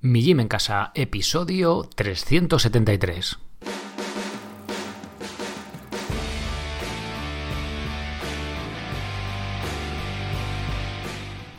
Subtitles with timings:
[0.00, 3.36] Mi Gym en Casa, episodio 373.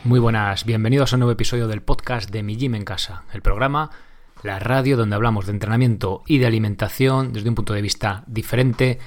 [0.04, 3.42] Muy buenas, bienvenidos a un nuevo episodio del podcast de Mi Gym en Casa, el
[3.42, 3.90] programa,
[4.42, 8.98] la radio donde hablamos de entrenamiento y de alimentación desde un punto de vista diferente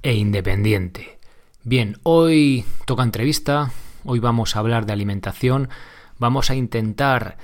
[0.00, 1.18] e independiente.
[1.64, 3.72] Bien, hoy toca entrevista,
[4.04, 5.68] hoy vamos a hablar de alimentación,
[6.18, 7.36] vamos a intentar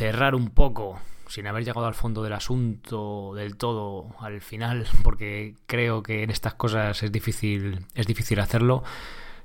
[0.00, 0.98] cerrar un poco,
[1.28, 6.30] sin haber llegado al fondo del asunto del todo al final, porque creo que en
[6.30, 8.82] estas cosas es difícil, es difícil hacerlo.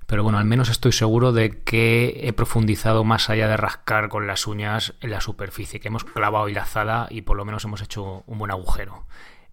[0.05, 4.27] Pero bueno, al menos estoy seguro de que he profundizado más allá de rascar con
[4.27, 8.23] las uñas en la superficie, que hemos clavado hilazada y por lo menos hemos hecho
[8.25, 9.07] un buen agujero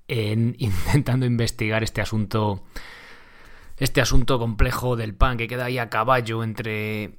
[0.06, 2.62] en intentando investigar este asunto
[3.79, 7.19] este asunto complejo del pan que queda ahí a caballo entre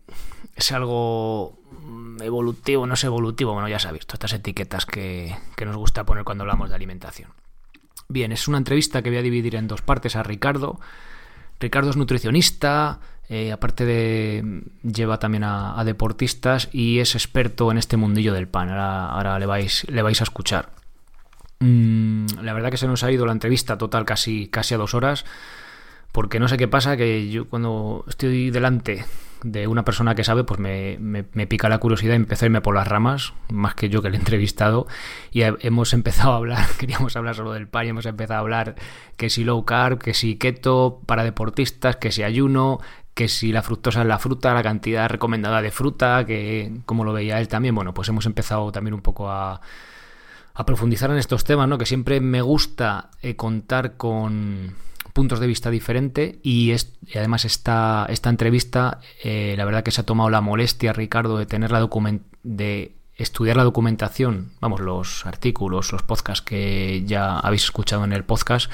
[0.56, 1.60] es algo
[2.22, 6.24] evolutivo, no es evolutivo, bueno, ya sabéis, todas estas etiquetas que, que nos gusta poner
[6.24, 7.32] cuando hablamos de alimentación.
[8.08, 10.80] Bien, es una entrevista que voy a dividir en dos partes a Ricardo.
[11.60, 17.78] Ricardo es nutricionista, eh, aparte de lleva también a, a, deportistas y es experto en
[17.78, 18.70] este mundillo del pan.
[18.70, 20.70] Ahora, ahora le, vais, le vais a escuchar.
[21.60, 24.94] Mm, la verdad que se nos ha ido la entrevista total casi, casi a dos
[24.94, 25.26] horas
[26.14, 29.04] porque no sé qué pasa, que yo cuando estoy delante
[29.42, 32.62] de una persona que sabe, pues me, me, pica la curiosidad y empiezo a irme
[32.62, 34.86] por las ramas, más que yo que he entrevistado,
[35.32, 38.76] y hemos empezado a hablar, queríamos hablar solo del pan, y hemos empezado a hablar
[39.18, 42.80] que si low carb, que si keto para deportistas, que si ayuno,
[43.16, 47.12] que si la fructosa es la fruta, la cantidad recomendada de fruta, que como lo
[47.12, 49.62] veía él también, bueno, pues hemos empezado también un poco a,
[50.54, 51.80] a profundizar en estos temas, ¿no?
[51.80, 54.76] Que siempre me gusta eh, contar con
[55.14, 59.92] puntos de vista diferentes y, es, y además esta, esta entrevista, eh, la verdad que
[59.92, 61.88] se ha tomado la molestia, Ricardo, de tener la
[62.44, 68.24] de estudiar la documentación, vamos, los artículos, los podcasts que ya habéis escuchado en el
[68.24, 68.72] podcast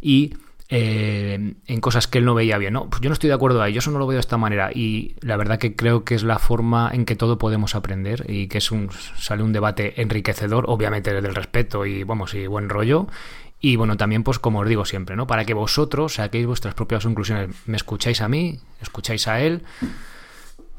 [0.00, 0.34] y
[0.74, 2.72] eh, en cosas que él no veía bien.
[2.72, 4.38] No, pues yo no estoy de acuerdo ahí, yo eso no lo veo de esta
[4.38, 8.24] manera y la verdad que creo que es la forma en que todo podemos aprender
[8.26, 12.46] y que es un sale un debate enriquecedor, obviamente desde el respeto y vamos y
[12.46, 13.06] buen rollo
[13.64, 15.28] y bueno, también pues como os digo siempre, ¿no?
[15.28, 17.54] Para que vosotros saquéis vuestras propias conclusiones.
[17.66, 19.62] Me escucháis a mí, escucháis a él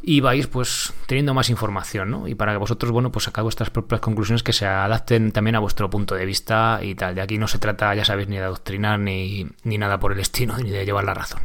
[0.01, 2.27] y vais pues teniendo más información, ¿no?
[2.27, 5.59] Y para que vosotros, bueno, pues sacáis vuestras propias conclusiones que se adapten también a
[5.59, 7.15] vuestro punto de vista y tal.
[7.15, 10.19] De aquí no se trata, ya sabéis, ni de adoctrinar ni, ni nada por el
[10.19, 11.39] estilo, ni de llevar la razón.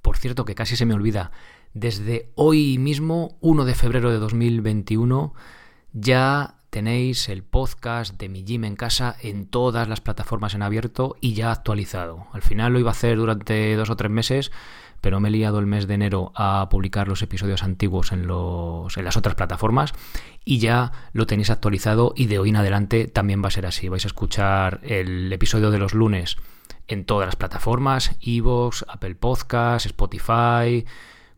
[0.00, 1.30] Por cierto, que casi se me olvida,
[1.74, 5.34] desde hoy mismo, 1 de febrero de 2021,
[5.92, 11.14] ya tenéis el podcast de mi gym en casa en todas las plataformas en abierto
[11.20, 12.26] y ya actualizado.
[12.32, 14.50] Al final lo iba a hacer durante dos o tres meses,
[15.00, 18.96] pero me he liado el mes de enero a publicar los episodios antiguos en, los,
[18.96, 19.92] en las otras plataformas
[20.44, 23.88] y ya lo tenéis actualizado y de hoy en adelante también va a ser así.
[23.88, 26.38] Vais a escuchar el episodio de los lunes
[26.88, 30.84] en todas las plataformas, Evox, Apple Podcasts, Spotify,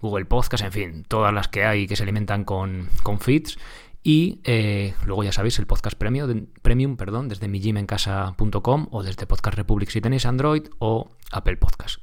[0.01, 3.59] Google Podcasts, en fin, todas las que hay que se alimentan con, con feeds
[4.06, 9.56] y eh, luego ya sabéis el podcast premium, premium perdón, desde mijimencasa.com o desde Podcast
[9.56, 11.99] Republic si tenéis Android o Apple Podcast.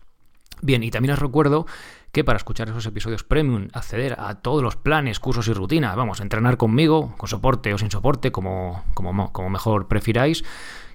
[0.61, 1.65] Bien, y también os recuerdo
[2.11, 6.19] que para escuchar esos episodios premium, acceder a todos los planes, cursos y rutinas, vamos,
[6.19, 10.43] entrenar conmigo, con soporte o sin soporte, como, como, como mejor prefiráis,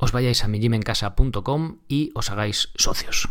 [0.01, 3.31] os vayáis a mijimencasa.com y os hagáis socios.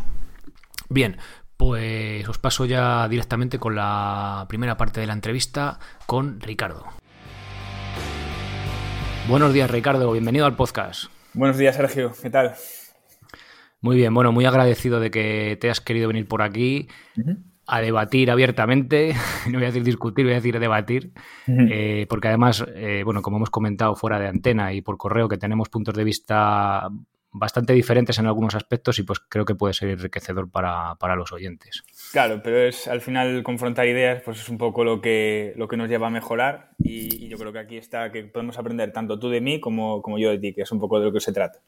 [0.90, 1.18] Bien,
[1.58, 5.78] pues os paso ya directamente con la primera parte de la entrevista
[6.08, 6.97] con Ricardo.
[9.28, 10.12] Buenos días, Ricardo.
[10.12, 11.06] Bienvenido al podcast.
[11.34, 12.14] Buenos días, Sergio.
[12.22, 12.56] ¿Qué tal?
[13.82, 14.14] Muy bien.
[14.14, 16.88] Bueno, muy agradecido de que te has querido venir por aquí
[17.18, 17.38] uh -huh.
[17.68, 19.14] a debatir abiertamente.
[19.48, 21.12] No voy a decir discutir, voy a decir debatir.
[21.48, 21.70] Uh -huh.
[21.72, 25.38] eh, porque además, eh, bueno, como hemos comentado fuera de antena y por correo, que
[25.38, 26.90] tenemos puntos de vista
[27.38, 31.32] bastante diferentes en algunos aspectos y pues creo que puede ser enriquecedor para, para los
[31.32, 31.84] oyentes.
[32.12, 35.78] Claro, pero es al final confrontar ideas, pues es un poco lo que, lo que
[35.78, 39.20] nos lleva a mejorar y, y yo creo que aquí está que podemos aprender tanto
[39.20, 41.20] tú de mí como, como yo de ti, que es un poco de lo que
[41.20, 41.60] se trata.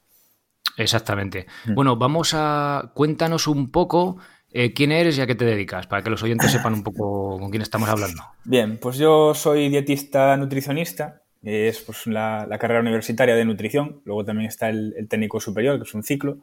[0.78, 1.46] Exactamente.
[1.66, 1.74] Mm.
[1.76, 2.92] Bueno, vamos a...
[2.94, 4.18] Cuéntanos un poco
[4.52, 7.38] eh, quién eres y a qué te dedicas, para que los oyentes sepan un poco
[7.38, 8.24] con quién estamos hablando.
[8.46, 14.26] Bien, pues yo soy dietista nutricionista, es pues, la, la, carrera universitaria de nutrición, luego
[14.26, 16.40] también está el, el técnico superior, que es un ciclo,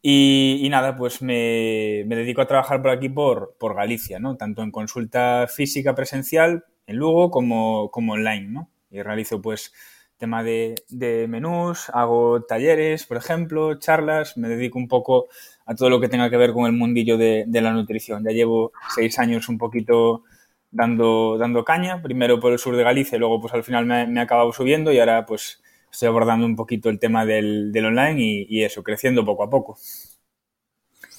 [0.00, 4.36] y, y nada, pues me, me, dedico a trabajar por aquí, por, por Galicia, ¿no?
[4.36, 8.70] Tanto en consulta física presencial en Lugo como, como online, ¿no?
[8.90, 9.72] Y realizo pues
[10.16, 15.28] tema de, de, menús, hago talleres, por ejemplo, charlas, me dedico un poco
[15.66, 18.24] a todo lo que tenga que ver con el mundillo de, de la nutrición.
[18.24, 20.24] Ya llevo seis años un poquito
[20.70, 24.06] dando, dando caña, primero por el sur de Galicia y luego pues al final me,
[24.06, 27.86] me he acabado subiendo y ahora pues estoy abordando un poquito el tema del, del
[27.86, 29.78] online y, y, eso, creciendo poco a poco.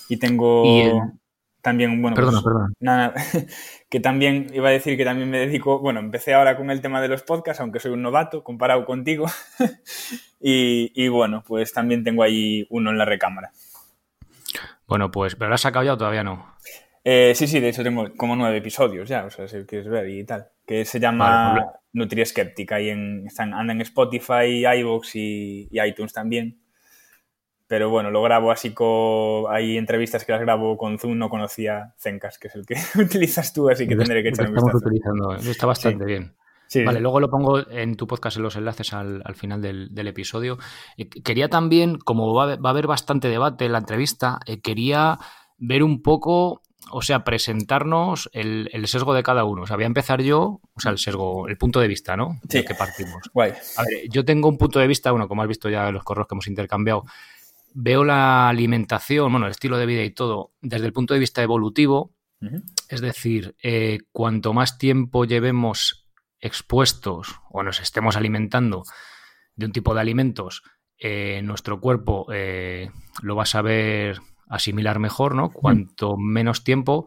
[0.07, 0.63] Y tengo
[1.61, 2.73] también, bueno, perdona, pues, perdona.
[2.79, 3.13] Nada,
[3.89, 7.01] que también iba a decir que también me dedico, bueno, empecé ahora con el tema
[7.01, 9.25] de los podcasts, aunque soy un novato comparado contigo.
[10.39, 13.51] y, y, bueno, pues también tengo ahí uno en la recámara.
[14.87, 16.55] Bueno, pues, ¿pero lo has sacado ya o todavía no?
[17.03, 20.09] Eh, sí, sí, de hecho tengo como nueve episodios ya, o sea, si quieres ver
[20.09, 20.47] y tal.
[20.65, 26.13] Que se llama vale, Nutriescéptica y en, están, anda en Spotify, iVoox y, y, iTunes
[26.13, 26.59] también.
[27.67, 29.45] Pero bueno, lo grabo así con...
[29.49, 33.53] Hay entrevistas que las grabo con Zoom, no conocía Zencast, que es el que utilizas
[33.53, 34.77] tú, así que tendré que echar un vistazo.
[34.77, 36.07] utilizando, está bastante sí.
[36.07, 36.35] bien.
[36.67, 37.01] Sí, vale, sí.
[37.01, 40.59] luego lo pongo en tu podcast en los enlaces al, al final del, del, episodio.
[40.97, 45.17] Eh, quería también, como va, va, a haber bastante debate en la entrevista, eh, quería
[45.57, 46.61] ver un poco
[46.91, 49.63] o sea, presentarnos el, el, sesgo de cada uno.
[49.63, 52.39] O sea, voy a empezar yo, o sea, el sesgo, el punto de vista, ¿no?
[52.49, 52.59] Sí.
[52.59, 53.29] De que partimos.
[53.33, 53.51] Guay.
[53.77, 56.03] A ver, yo tengo un punto de vista, bueno, como has visto ya en los
[56.03, 57.05] correos que hemos intercambiado,
[57.73, 61.41] veo la alimentación, bueno, el estilo de vida y todo, desde el punto de vista
[61.41, 62.11] evolutivo.
[62.41, 62.63] Uh -huh.
[62.87, 66.07] Es decir, eh, cuanto más tiempo llevemos
[66.39, 68.83] expuestos o nos estemos alimentando
[69.55, 70.63] de un tipo de alimentos,
[70.97, 72.91] eh, nuestro cuerpo eh,
[73.21, 75.51] lo va a saber asimilar mejor, ¿no?
[75.51, 77.05] Cuanto menos tiempo,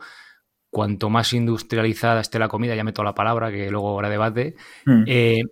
[0.71, 4.55] cuanto más industrializada esté la comida, ya meto la palabra que luego habrá debate,
[4.87, 5.03] mm.
[5.07, 5.43] eh,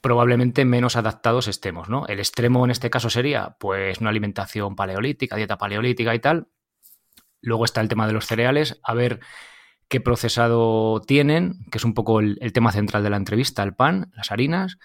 [0.00, 2.06] probablemente menos adaptados estemos, ¿no?
[2.06, 6.46] El extremo en este caso sería, pues, una alimentación paleolítica, dieta paleolítica y tal.
[7.40, 9.20] Luego está el tema de los cereales, a ver
[9.88, 13.74] qué procesado tienen, que es un poco el, el tema central de la entrevista, el
[13.74, 14.78] pan, las harinas.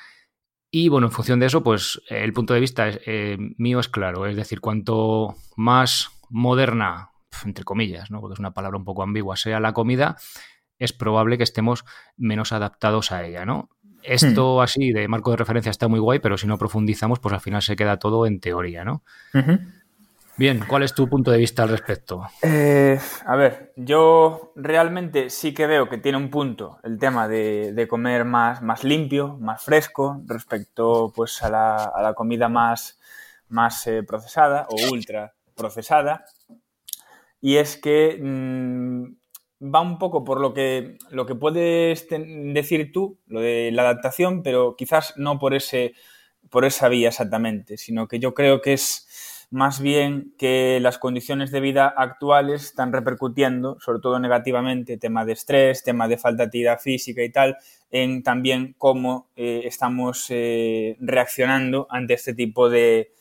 [0.75, 3.89] Y bueno, en función de eso, pues el punto de vista es, eh, mío es
[3.89, 7.11] claro, es decir, cuanto más moderna,
[7.45, 8.19] entre comillas, ¿no?
[8.19, 10.17] porque es una palabra un poco ambigua, sea la comida,
[10.79, 11.85] es probable que estemos
[12.17, 13.69] menos adaptados a ella, ¿no?
[14.01, 14.61] Esto hmm.
[14.61, 17.61] así de marco de referencia está muy guay, pero si no profundizamos, pues al final
[17.61, 19.03] se queda todo en teoría, ¿no?
[19.33, 19.73] Uh -huh.
[20.35, 22.23] Bien, ¿cuál es tu punto de vista al respecto?
[22.41, 27.71] Eh, a ver, yo realmente sí que veo que tiene un punto el tema de,
[27.73, 32.99] de comer más, más, limpio, más fresco, respecto pues, a, la, a la comida más,
[33.49, 36.25] más eh, procesada o ultra procesada.
[37.41, 39.03] Y es que mmm,
[39.63, 44.43] va un poco por lo que, lo que puedes decir tú, lo de la adaptación,
[44.43, 45.93] pero quizás no por, ese,
[46.49, 51.51] por esa vía exactamente, sino que yo creo que es más bien que las condiciones
[51.51, 56.47] de vida actuales están repercutiendo, sobre todo negativamente, tema de estrés, tema de falta de
[56.47, 57.57] actividad física y tal,
[57.91, 63.11] en también cómo eh, estamos eh, reaccionando ante este tipo de,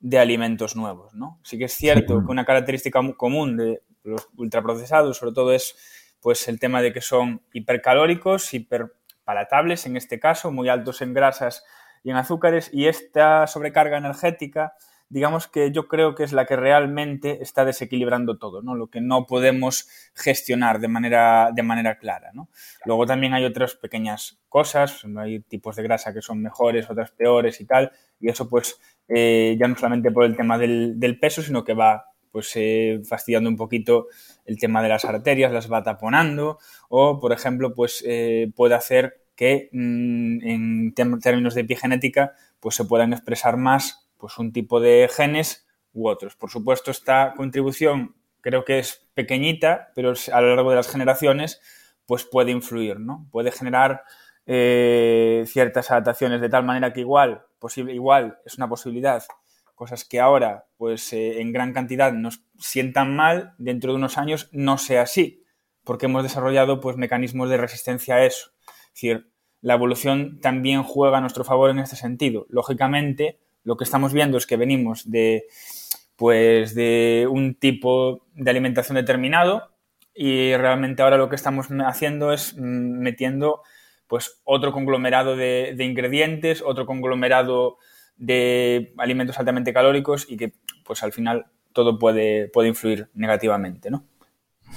[0.00, 1.14] de, alimentos nuevos.
[1.14, 1.40] ¿no?
[1.42, 5.76] Sí que es cierto que una característica común de los ultraprocesados, sobre todo, es
[6.20, 11.64] pues, el tema de que son hipercalóricos, hiperpalatables en este caso, muy altos en grasas
[12.02, 14.74] y en azúcares, y esta sobrecarga energética
[15.10, 18.74] digamos que yo creo que es la que realmente está desequilibrando todo, ¿no?
[18.74, 22.48] Lo que no podemos gestionar de manera, de manera clara, ¿no?
[22.84, 27.60] Luego también hay otras pequeñas cosas, hay tipos de grasa que son mejores, otras peores
[27.60, 31.42] y tal, y eso pues eh, ya no solamente por el tema del, del peso,
[31.42, 34.06] sino que va pues eh, fastidiando un poquito
[34.44, 36.58] el tema de las arterias, las va taponando,
[36.88, 42.84] o por ejemplo, pues eh, puede hacer que mmm, en términos de epigenética pues se
[42.84, 46.36] puedan expresar más pues un tipo de genes u otros.
[46.36, 51.60] Por supuesto, esta contribución creo que es pequeñita, pero a lo largo de las generaciones
[52.06, 53.26] pues puede influir, ¿no?
[53.30, 54.02] Puede generar
[54.46, 59.22] eh, ciertas adaptaciones de tal manera que igual, posible, igual es una posibilidad,
[59.74, 64.48] cosas que ahora pues eh, en gran cantidad nos sientan mal, dentro de unos años
[64.52, 65.44] no sea así,
[65.84, 68.52] porque hemos desarrollado pues mecanismos de resistencia a eso.
[68.66, 72.46] Es decir, la evolución también juega a nuestro favor en este sentido.
[72.48, 75.44] Lógicamente, lo que estamos viendo es que venimos de,
[76.16, 79.74] pues, de un tipo de alimentación determinado
[80.14, 83.60] y realmente ahora lo que estamos haciendo es metiendo
[84.06, 87.76] pues, otro conglomerado de, ingredientes, otro conglomerado
[88.16, 94.06] de alimentos altamente calóricos y que pues al final todo puede, puede influir negativamente, ¿no?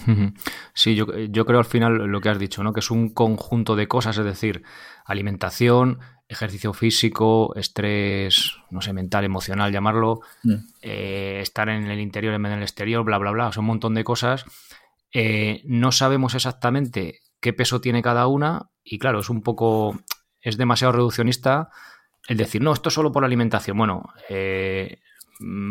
[0.74, 2.72] Sí, yo, yo, creo al final lo que has dicho, ¿no?
[2.72, 4.64] Que es un conjunto de cosas, es decir,
[5.06, 6.00] alimentación,
[6.32, 10.54] ejercicio físico, estrés, no sé, mental, emocional, llamarlo, mm.
[10.82, 13.94] eh, estar en el interior en vez del exterior, bla, bla, bla, son un montón
[13.94, 14.46] de cosas.
[15.14, 20.00] Eh, no sabemos exactamente qué peso tiene cada una y claro, es un poco,
[20.40, 21.70] es demasiado reduccionista
[22.28, 23.78] el decir, no, esto es solo por la alimentación.
[23.78, 25.00] Bueno, eh,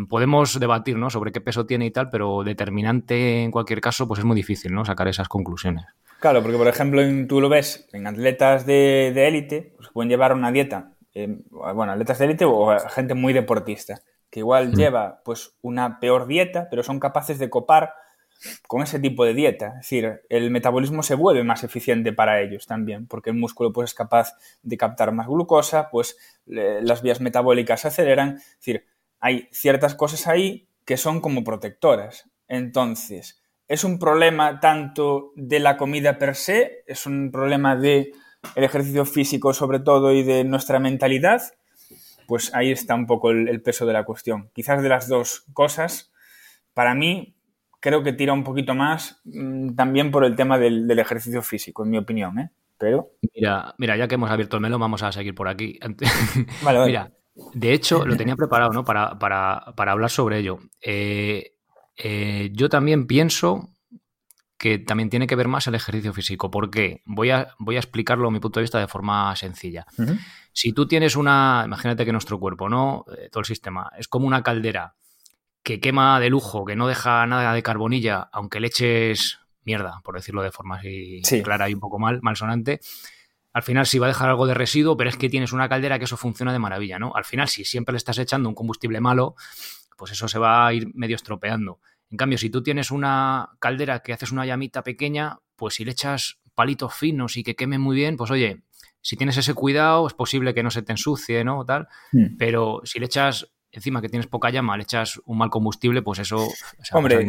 [0.07, 1.09] podemos debatir ¿no?
[1.09, 4.73] sobre qué peso tiene y tal, pero determinante en cualquier caso, pues es muy difícil
[4.73, 4.85] ¿no?
[4.85, 5.85] sacar esas conclusiones.
[6.21, 10.51] Claro, porque por ejemplo tú lo ves en atletas de, élite, pues pueden llevar una
[10.51, 14.75] dieta, eh, bueno, atletas de élite o gente muy deportista, que igual mm.
[14.75, 17.95] lleva pues una peor dieta, pero son capaces de copar
[18.67, 19.69] con ese tipo de dieta.
[19.69, 23.89] Es decir, el metabolismo se vuelve más eficiente para ellos también, porque el músculo pues,
[23.89, 28.35] es capaz de captar más glucosa, pues las vías metabólicas se aceleran.
[28.37, 28.85] Es decir,
[29.19, 32.29] hay ciertas cosas ahí que son como protectoras.
[32.47, 33.40] Entonces,
[33.71, 38.11] es un problema tanto de la comida per se, es un problema de
[38.55, 41.41] el ejercicio físico sobre todo y de nuestra mentalidad,
[42.27, 44.49] pues ahí está un poco el peso de la cuestión.
[44.53, 46.11] Quizás de las dos cosas,
[46.73, 47.35] para mí,
[47.79, 51.91] creo que tira un poquito más mm, también por el tema del, ejercicio físico, en
[51.91, 52.51] mi opinión, ¿eh?
[52.77, 53.11] Pero...
[53.33, 55.79] Mira, mira, ya que hemos abierto el melo, vamos a seguir por aquí.
[56.63, 56.85] Vale, vale.
[56.87, 57.11] Mira,
[57.53, 58.83] de hecho, lo tenía preparado, ¿no?
[58.83, 60.59] Para, hablar sobre ello.
[60.81, 61.53] Eh,
[61.95, 63.69] eh, yo también pienso
[64.57, 66.51] que también tiene que ver más el ejercicio físico.
[66.51, 67.01] ¿Por qué?
[67.05, 69.87] Voy a, voy a explicarlo a mi punto de vista de forma sencilla.
[70.53, 73.05] Si tú tienes una, imagínate que nuestro cuerpo, ¿no?
[73.17, 74.95] Eh, todo el sistema, es como una caldera
[75.63, 80.15] que quema de lujo, que no deja nada de carbonilla, aunque le eches mierda, por
[80.15, 82.81] decirlo de forma así clara y un poco mal, malsonante,
[83.53, 85.99] al final sí va a dejar algo de residuo, pero es que tienes una caldera
[85.99, 87.13] que eso funciona de maravilla, ¿no?
[87.15, 89.35] Al final, si siempre le estás echando un combustible malo,
[90.01, 91.79] pues eso se va a ir medio estropeando.
[92.09, 95.91] En cambio, si tú tienes una caldera que haces una llamita pequeña, pues si le
[95.91, 98.63] echas palitos finos y que queme muy bien, pues oye,
[98.99, 101.63] si tienes ese cuidado, es posible que no se te ensucie, ¿no?
[101.65, 101.87] Tal.
[102.13, 102.35] Hmm.
[102.39, 106.17] Pero si le echas encima que tienes poca llama, le echas un mal combustible, pues
[106.17, 106.47] eso...
[106.93, 107.23] Hombre,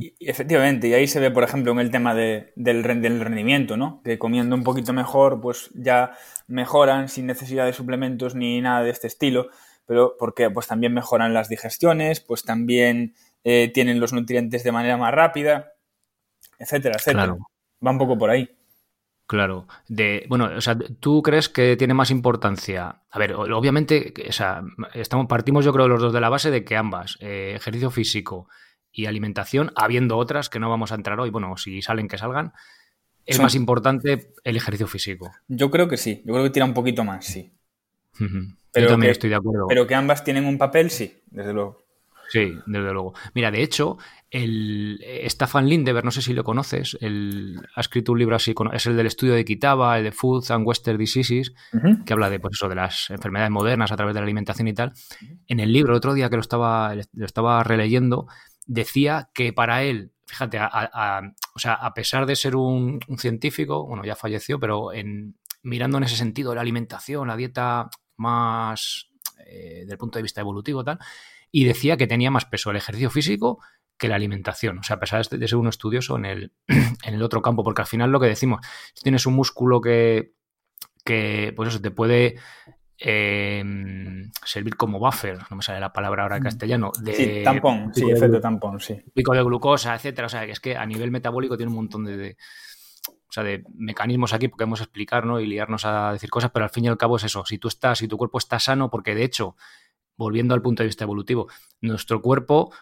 [0.00, 4.00] y, efectivamente, y ahí se ve, por ejemplo, en el tema del, rendimiento, ¿no?
[4.02, 6.12] Que comiendo un poquito mejor, pues ya
[6.46, 9.50] mejoran sin necesidad de suplementos ni nada de este estilo,
[9.86, 13.14] pero porque pues también mejoran las digestiones, pues también
[13.44, 15.72] eh, tienen los nutrientes de manera más rápida,
[16.58, 17.36] etcétera, etcétera.
[17.86, 18.48] Va un poco por ahí.
[19.26, 19.66] Claro.
[19.88, 23.02] De, bueno, o sea, ¿tú crees que tiene más importancia?
[23.10, 24.62] A ver, obviamente, o sea,
[24.92, 28.48] estamos, partimos yo creo los dos de la base de que ambas, eh, ejercicio físico
[28.92, 32.52] y alimentación, habiendo otras que no vamos a entrar hoy, bueno, si salen que salgan,
[33.26, 35.32] es más importante el ejercicio físico.
[35.48, 37.54] Yo creo que sí, yo creo que tira un poquito más, sí.
[38.18, 39.66] Pero yo también estoy de acuerdo.
[39.68, 41.84] Pero que ambas tienen un papel, sí, desde luego.
[42.28, 43.14] Sí, desde luego.
[43.34, 43.98] Mira, de hecho,
[44.30, 48.96] el Staffan Lindeberg, no sé si lo conoces, ha escrito un libro así, es el
[48.96, 51.54] del estudio de Kitaba, el de Food and Western Diseases,
[52.04, 54.74] que habla de, pues eso, de las enfermedades modernas a través de la alimentación y
[54.74, 54.92] tal.
[55.46, 58.26] En el libro, otro día que lo estaba, lo estaba releyendo,
[58.66, 64.16] decía que para él, fíjate, o sea, a pesar de ser un, científico, bueno, ya
[64.16, 69.10] falleció, pero en, mirando en ese sentido la alimentación, la dieta más
[69.46, 70.98] eh, del punto de vista evolutivo tal,
[71.50, 73.60] y decía que tenía más peso el ejercicio físico
[73.96, 74.78] que la alimentación.
[74.78, 77.82] O sea, a pesar de ser un estudioso en el, en el otro campo, porque
[77.82, 78.60] al final lo que decimos,
[78.94, 80.32] si tienes un músculo que,
[81.04, 82.36] que pues eso, te puede
[82.98, 86.44] em, servir como buffer, no me sale la palabra ahora en mm.
[86.44, 86.92] castellano.
[87.00, 89.00] De, sí, tampón, sí, efecto tampón, sí.
[89.14, 90.26] Pico de glucosa, etcétera.
[90.26, 92.36] O sea, que es que a nivel metabólico tiene un montón de,
[93.34, 95.40] sea, de mecanismos aquí porque podemos explicar ¿no?
[95.40, 97.44] y liarnos a decir cosas, pero al fin y al cabo es eso.
[97.44, 99.56] Si tú estás, si tu cuerpo está sano, porque de hecho
[100.16, 101.48] volviendo al punto de vista evolutivo,
[101.80, 102.72] nuestro cuerpo,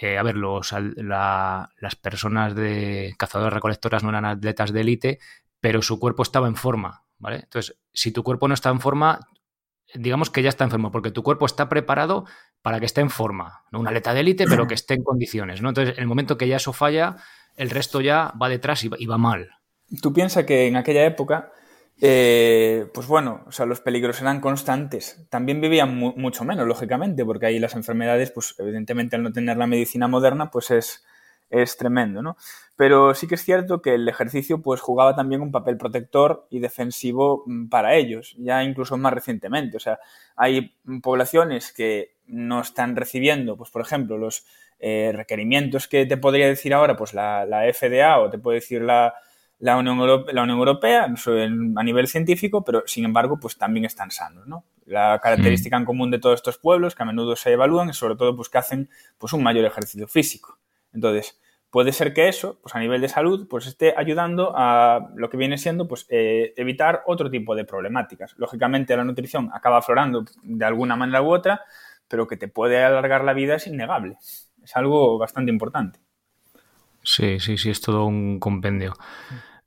[0.00, 5.18] eh, a ver, las personas de cazadores recolectoras no eran atletas de élite,
[5.60, 7.40] pero su cuerpo estaba en forma, ¿vale?
[7.44, 9.20] Entonces, si tu cuerpo no está en forma,
[9.94, 12.26] digamos que ya está enfermo, porque tu cuerpo está preparado
[12.62, 15.62] para que esté en forma, no un atleta de élite, pero que esté en condiciones,
[15.62, 15.70] ¿no?
[15.70, 17.16] Entonces, en el momento que ya eso falla,
[17.56, 19.50] el resto ya va detrás y va mal.
[20.02, 21.52] Tú piensas que en aquella época
[22.00, 25.26] eh, pues bueno, o sea, los peligros eran constantes.
[25.30, 29.66] También vivían mucho menos, lógicamente, porque ahí las enfermedades, pues evidentemente al no tener la
[29.66, 31.04] medicina moderna, pues es,
[31.48, 32.36] es tremendo, ¿no?
[32.76, 36.58] Pero sí que es cierto que el ejercicio pues jugaba también un papel protector y
[36.60, 39.78] defensivo mm, para ellos, ya incluso más recientemente.
[39.78, 39.98] O sea,
[40.36, 44.44] hay poblaciones que no están recibiendo, pues por ejemplo, los
[44.80, 48.82] eh, requerimientos que te podría decir ahora, pues la, la FDA o te puede decir
[48.82, 49.14] la,
[49.58, 54.10] la Unión, Europea, la Unión Europea a nivel científico, pero sin embargo, pues también están
[54.10, 54.64] sanos, ¿no?
[54.84, 58.16] La característica en común de todos estos pueblos que a menudo se evalúan es sobre
[58.16, 60.58] todo pues que hacen pues un mayor ejercicio físico.
[60.92, 65.28] Entonces, puede ser que eso, pues a nivel de salud, pues esté ayudando a lo
[65.30, 68.34] que viene siendo pues eh, evitar otro tipo de problemáticas.
[68.36, 71.62] Lógicamente la nutrición acaba aflorando de alguna manera u otra,
[72.08, 74.18] pero que te puede alargar la vida es innegable.
[74.62, 76.05] Es algo bastante importante.
[77.06, 78.94] Sí, sí, sí, es todo un compendio.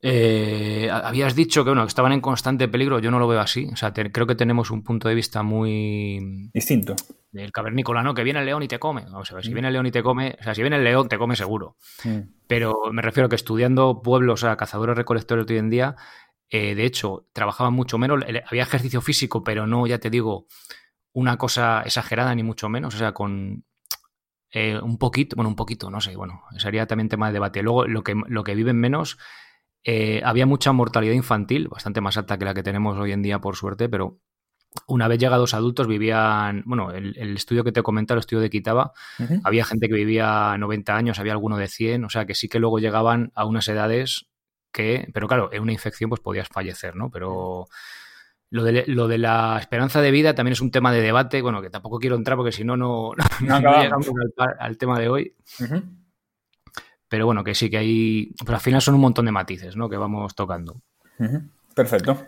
[0.02, 3.68] Eh, habías dicho que, bueno, que estaban en constante peligro, yo no lo veo así.
[3.72, 6.50] O sea, creo que tenemos un punto de vista muy...
[6.52, 6.96] Distinto.
[7.32, 8.12] Del cavernícola, ¿no?
[8.12, 9.04] Que viene el león y te come.
[9.04, 9.54] Vamos a ver, si mm.
[9.54, 11.76] viene el león y te come, o sea, si viene el león, te come seguro.
[12.04, 12.18] Mm.
[12.46, 15.96] Pero me refiero a que estudiando pueblos, o sea, cazadores recolectores hoy en día,
[16.50, 20.46] eh, de hecho, trabajaban mucho menos, había ejercicio físico, pero no, ya te digo,
[21.12, 23.64] una cosa exagerada ni mucho menos, o sea, con
[24.52, 27.62] eh, un poquito, bueno, un poquito, no sé, bueno, sería también tema de debate.
[27.62, 29.18] Luego, lo que, lo que viven menos
[29.84, 33.40] eh, había mucha mortalidad infantil, bastante más alta que la que tenemos hoy en día,
[33.40, 34.18] por suerte, pero
[34.86, 38.92] una vez llegados adultos vivían, bueno, el, estudio que te comentaba, el estudio de Quitaba,
[39.42, 42.60] había gente que vivía 90 años, había alguno de 100, o sea que sí que
[42.60, 44.26] luego llegaban a unas edades
[44.72, 47.10] que, pero claro, en una infección pues podías fallecer, ¿no?
[47.10, 47.66] Pero
[48.50, 51.62] lo de, lo de la esperanza de vida también es un tema de debate, bueno,
[51.62, 54.10] que tampoco quiero entrar porque si no, no, llegamos
[54.58, 55.34] al, tema de hoy.
[57.08, 58.34] Pero bueno, que sí que hay.
[58.44, 59.88] Pero al final son un montón de matices, ¿no?
[59.88, 60.82] Que vamos tocando.
[61.74, 62.26] Perfecto.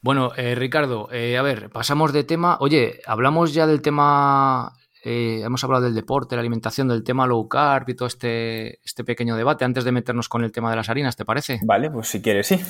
[0.00, 2.58] Bueno, eh, Ricardo, eh, a ver, pasamos de tema.
[2.60, 4.72] Oye, hablamos ya del tema.
[5.02, 9.04] Eh, hemos hablado del deporte, la alimentación, del tema low carb y todo este, este
[9.04, 11.60] pequeño debate antes de meternos con el tema de las harinas, ¿te parece?
[11.62, 12.60] Vale, pues si quieres, sí.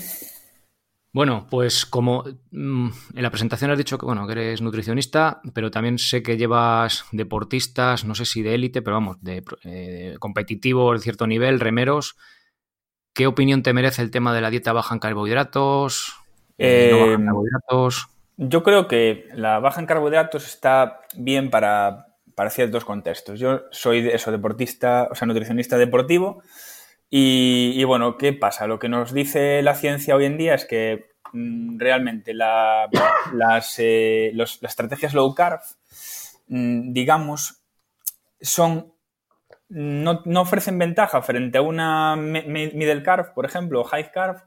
[1.12, 5.71] Bueno, pues como mm, en la presentación has dicho que bueno, que eres nutricionista, pero
[5.71, 10.93] también sé que llevas deportistas, no sé si de élite, pero vamos, de, eh, competitivo
[10.93, 12.17] de cierto nivel, remeros.
[13.15, 16.15] ¿Qué opinión te merece el tema de la dieta baja en carbohidratos?
[16.59, 18.09] Eh, no baja en carbohidratos.
[18.37, 23.41] Yo creo que la baja en carbohidratos está bien para, para ciertos contextos.
[23.41, 26.43] Yo soy eso, deportista, o sea, nutricionista deportivo
[27.11, 28.67] y, bueno, ¿qué pasa?
[28.67, 32.91] Lo que nos dice la ciencia hoy en día es que mm, realmente las,
[33.79, 35.61] eh, las, estrategias low carb,
[36.49, 37.62] mm, digamos,
[38.41, 38.93] son
[39.69, 44.43] no, ofrecen ventaja frente a una middle carb, por ejemplo, o high carb,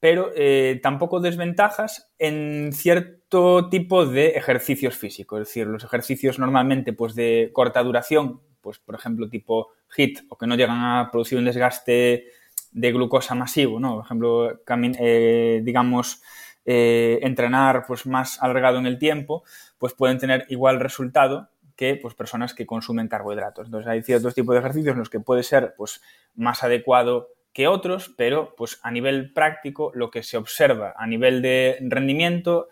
[0.00, 5.40] pero eh, tampoco desventajas en cierto tipo de ejercicios físicos.
[5.40, 10.36] Es decir, los ejercicios normalmente pues, de corta duración, pues por ejemplo tipo HIT o
[10.36, 12.26] que no llegan a producir un desgaste
[12.70, 13.94] de glucosa masivo, ¿no?
[13.94, 14.60] Por ejemplo,
[15.00, 16.20] eh, digamos,
[16.66, 19.42] eh, entrenar pues más alargado en el tiempo,
[19.78, 23.68] pues pueden tener igual resultado que pues, personas que consumen carbohidratos.
[23.68, 26.02] Entonces hay ciertos tipos de ejercicios en los que puede ser pues,
[26.34, 31.40] más adecuado que otros, pero pues a nivel práctico lo que se observa a nivel
[31.40, 32.68] de rendimiento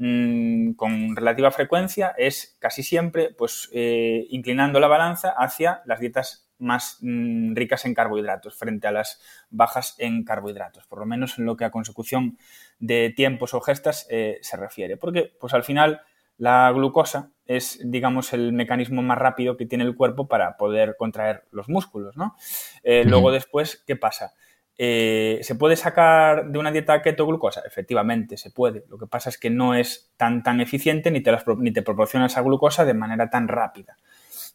[0.00, 6.48] Mm, con relativa frecuencia es casi siempre pues, eh, inclinando la balanza hacia las dietas
[6.58, 11.46] más mm, ricas en carbohidratos frente a las bajas en carbohidratos, por lo menos en
[11.46, 12.38] lo que a consecución
[12.78, 14.96] de tiempos o gestas eh, se refiere.
[14.96, 16.00] Porque pues, al final
[16.36, 21.42] la glucosa es, digamos, el mecanismo más rápido que tiene el cuerpo para poder contraer
[21.50, 22.16] los músculos.
[22.16, 22.36] ¿no?
[22.84, 24.34] Eh, luego después, ¿qué pasa?
[24.80, 27.62] Eh, ¿Se puede sacar de una dieta keto glucosa?
[27.66, 28.84] Efectivamente, se puede.
[28.88, 31.36] Lo que pasa es que no es tan, tan eficiente ni te,
[31.74, 33.96] te proporciona esa glucosa de manera tan rápida.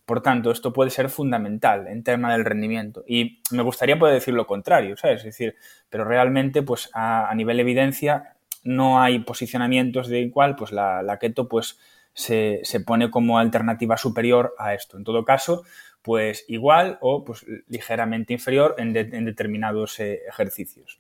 [0.06, 3.04] Por tanto, esto puede ser fundamental en tema del rendimiento.
[3.06, 5.20] Y me gustaría poder decir lo contrario, ¿sabes?
[5.20, 5.56] Es decir,
[5.90, 11.50] pero realmente, pues a, nivel de evidencia, no hay posicionamientos de igual, pues la, keto
[11.50, 11.80] pues
[12.14, 14.98] se, se, pone como alternativa superior a esto.
[14.98, 15.64] En todo caso,
[16.04, 20.98] pues igual o pues ligeramente inferior en, determinados eh, ejercicios.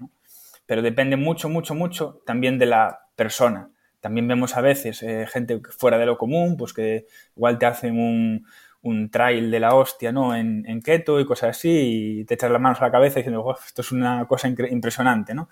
[0.66, 3.70] Pero depende mucho, mucho, mucho también de la persona.
[4.00, 8.00] También vemos a veces eh, gente fuera de lo común, pues que igual te hacen
[8.00, 8.46] un,
[8.84, 10.36] un trail de la hostia, ¿no?
[10.36, 13.82] En, keto y cosas así, y te echas las manos a la cabeza diciendo, esto
[13.82, 15.50] es una cosa impresionante, ¿no?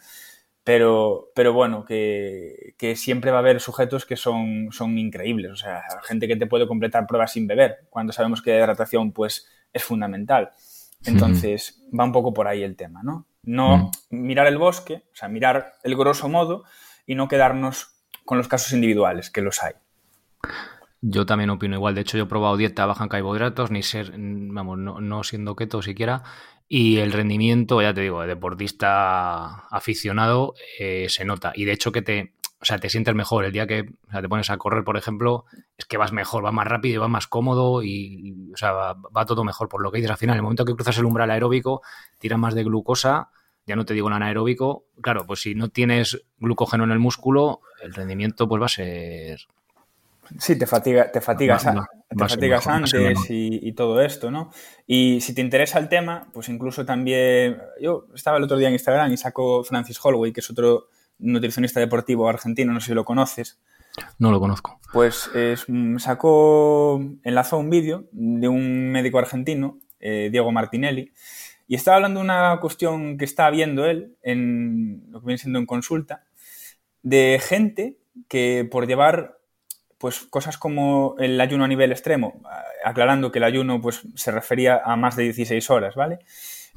[0.64, 5.52] Pero, pero bueno, que, siempre va a haber sujetos que son, son increíbles.
[5.52, 9.12] O sea, gente que te puede completar pruebas sin beber, cuando sabemos que la hidratación
[9.12, 10.52] pues, es fundamental.
[11.06, 13.26] Entonces, va un poco por ahí el tema, ¿no?
[13.44, 16.64] No mirar el bosque, o sea, mirar el grosso modo
[17.08, 19.74] y no quedarnos con los casos individuales, que los hay.
[21.02, 21.96] Yo también opino igual.
[21.96, 25.56] De hecho, yo he probado dieta baja en carbohidratos, ni ser, vamos, no, no siendo
[25.56, 26.22] keto siquiera,
[26.74, 31.52] y el rendimiento, ya te digo, de deportista aficionado eh, se nota.
[31.54, 32.32] Y de hecho que te,
[32.62, 33.44] o sea, te sientes mejor.
[33.44, 35.44] El día que te pones a correr, por ejemplo,
[35.78, 39.26] es que vas mejor, vas más rápido y vas más cómodo y, o sea, va,
[39.26, 39.68] todo mejor.
[39.68, 41.82] Por lo que dices al final, el momento que cruzas el umbral aeróbico,
[42.20, 43.32] tiras más de glucosa,
[43.66, 44.86] ya no te digo en anaeróbico.
[45.02, 49.42] Claro, pues si no tienes glucógeno en el músculo, el rendimiento pues va a ser
[50.38, 54.52] Sí, te, fatiga, te fatigas, te fatigas antes y, todo esto, ¿no?
[54.88, 57.58] Y si te interesa el tema, pues incluso también...
[57.82, 60.88] Yo estaba el otro día en Instagram y saco Francis Holloway, que es otro
[61.20, 63.60] nutricionista deportivo argentino, no sé si lo conoces.
[64.20, 64.80] No lo conozco.
[64.94, 65.30] Pues
[65.98, 71.12] sacó, enlazó un vídeo de un médico argentino, eh, Diego Martinelli,
[71.68, 75.60] Y estaba hablando de una cuestión que está viendo él, en lo que viene siendo
[75.60, 76.24] en consulta,
[77.04, 79.41] de gente que por llevar
[80.02, 82.42] pues cosas como el ayuno a nivel extremo,
[82.84, 86.18] aclarando que el ayuno pues se refería a más de 16 horas, ¿vale?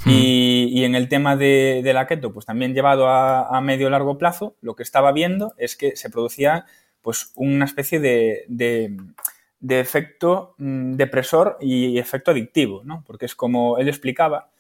[0.05, 0.11] Hmm.
[0.11, 4.77] Y, en el tema de, la keto, pues también llevado a, medio largo plazo, lo
[4.77, 6.67] que estaba viendo es que se producía
[7.01, 13.05] pues una especie de, de, efecto mm, depresor y efecto adictivo, ¿no?
[13.07, 14.51] Porque es como él explicaba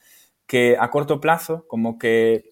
[0.46, 2.50] que a corto plazo, como que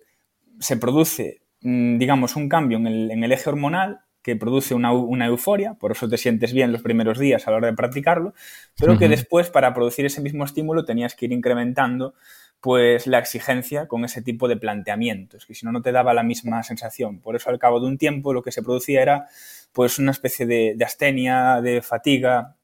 [0.61, 5.27] se produce, mm, digamos, un cambio en el, en el eje hormonal que produce una,
[5.27, 8.35] euforia, por eso te sientes bien los primeros días a la hora de practicarlo,
[8.79, 12.15] pero que después para producir ese mismo estímulo tenías que ir incrementando
[12.61, 16.23] pues la exigencia con ese tipo de planteamientos, que si no no te daba la
[16.23, 17.19] misma sensación.
[17.21, 19.27] Por eso al cabo de un tiempo lo que se producía era
[19.73, 22.55] pues una especie de, astenia, de fatiga,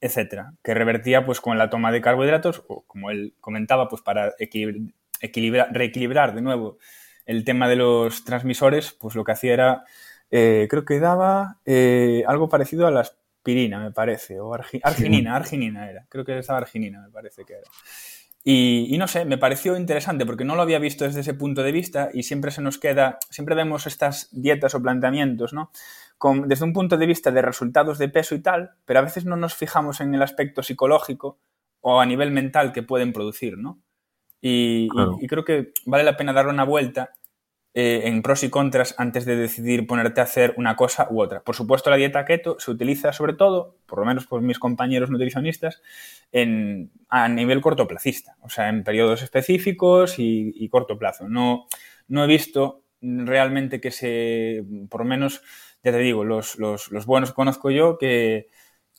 [0.00, 4.34] etcétera, que revertía pues con la toma de carbohidratos o como él comentaba pues para
[4.38, 6.78] equilibrar, reequilibrar de nuevo
[7.24, 9.84] el tema de los transmisores, pues lo que hacía era
[10.30, 15.88] eh, creo que daba eh, algo parecido a la aspirina, me parece, o arginina, arginina
[15.88, 17.70] era, creo que estaba arginina, me parece que era.
[18.48, 21.72] Y, no sé, me pareció interesante porque no lo había visto desde ese punto de
[21.72, 25.72] vista y siempre se nos queda, siempre vemos estas dietas o planteamientos, ¿no?
[26.16, 29.24] Con, desde un punto de vista de resultados de peso y tal, pero a veces
[29.24, 31.40] no nos fijamos en el aspecto psicológico
[31.80, 33.80] o a nivel mental que pueden producir, ¿no?
[34.48, 34.88] y
[35.26, 37.10] creo que vale la pena darle una vuelta
[37.78, 41.42] eh, en pros y contras antes de decidir ponerte a hacer una cosa u otra.
[41.42, 45.10] Por supuesto, la dieta keto se utiliza sobre todo, por lo menos por mis compañeros
[45.10, 45.82] nutricionistas,
[47.10, 51.28] a nivel cortoplacista, o sea, en periodos específicos y, corto plazo.
[51.28, 51.66] No,
[52.08, 55.42] no he visto realmente que se, por lo menos,
[55.84, 56.56] ya te digo, los,
[57.04, 58.48] buenos que conozco yo, que,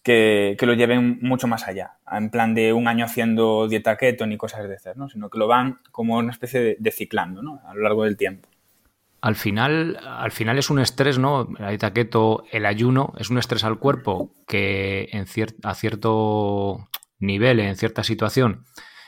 [0.03, 4.37] que, lo lleven mucho más allá, en plan de un año haciendo dieta keto ni
[4.37, 5.09] cosas de esas, ¿no?
[5.09, 7.59] sino que lo van como una especie de, de ciclando ¿no?
[7.65, 8.47] a lo largo del tiempo
[9.21, 11.47] al final, al final es un estrés, ¿no?
[11.57, 15.25] La dieta keto, el ayuno, es un estrés al cuerpo que en
[15.63, 16.87] a cierto
[17.19, 18.65] nivel, en cierta situación,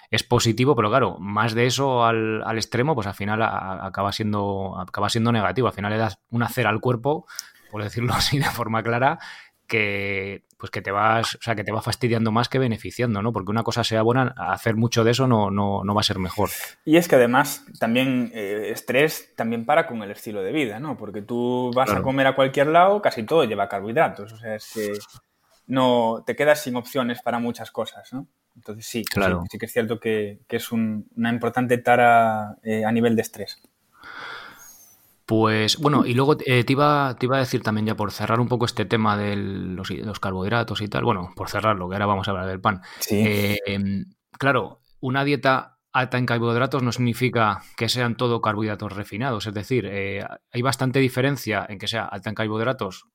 [0.09, 4.79] es positivo, pero claro, más de eso al, al extremo, pues al final acaba siendo,
[4.79, 5.67] acaba siendo negativo.
[5.67, 7.27] Al final le das una cera al cuerpo,
[7.71, 9.19] por decirlo así de forma clara,
[9.69, 13.31] que pues que te vas, o sea, que te va fastidiando más que beneficiando, ¿no?
[13.31, 16.19] Porque una cosa sea buena, hacer mucho de eso no, no, no va a ser
[16.19, 16.49] mejor.
[16.83, 20.97] Y es que además también eh, estrés también para con el estilo de vida, ¿no?
[20.97, 24.69] Porque tú vas a comer a cualquier lado, casi todo lleva carbohidratos, o sea, es
[24.73, 24.91] que
[25.67, 28.27] no te quedas sin opciones para muchas cosas, ¿no?
[28.53, 29.43] Entonces sí, claro.
[29.49, 33.61] sí, que es cierto que, es una importante tara eh, a nivel de estrés.
[35.29, 38.39] Pues bueno, y luego eh, te, iba, te iba a decir también ya por cerrar
[38.39, 42.27] un poco este tema de los, carbohidratos y tal, bueno, por cerrarlo, que ahora vamos
[42.27, 42.81] a hablar del pan.
[43.11, 43.59] Eh,
[44.39, 49.85] claro, una dieta alta en carbohidratos no significa que sean todo carbohidratos refinados, es decir,
[49.85, 53.05] eh, hay bastante diferencia en que sea alta en carbohidratos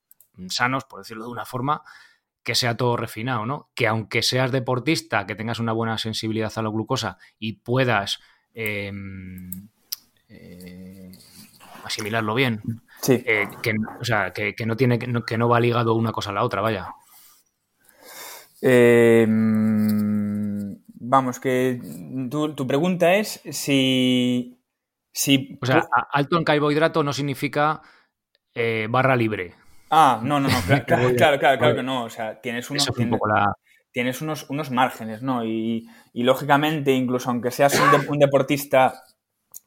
[0.47, 1.81] sanos, por decirlo de una forma,
[2.43, 3.71] que sea todo refinado, ¿no?
[3.75, 8.19] Que aunque seas deportista, que tengas una buena sensibilidad a la glucosa y puedas
[8.53, 9.67] em,
[11.85, 12.61] asimilarlo bien.
[13.01, 13.23] Sí.
[13.25, 16.43] Eh, que, o sea, que, no tiene, que no, va ligado una cosa a la
[16.43, 16.93] otra, vaya.
[18.61, 19.25] Eh,
[21.05, 21.79] vamos, que
[22.29, 24.59] tu, pregunta es si,
[25.11, 25.57] si...
[25.61, 27.81] O sea, alto en carbohidrato no significa
[28.53, 29.53] eh, barra libre.
[29.89, 32.05] Ah, no, no, no, claro, claro, claro, que no.
[32.05, 32.89] O sea, tienes unos,
[33.91, 35.45] tienes, unos, unos márgenes, ¿no?
[35.45, 38.93] Y, lógicamente, incluso aunque seas un deportista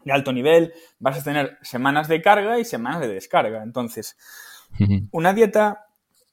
[0.08, 3.62] de alto nivel, vas a tener semanas de carga y semanas de descarga.
[3.62, 4.16] Entonces,
[5.12, 5.86] una dieta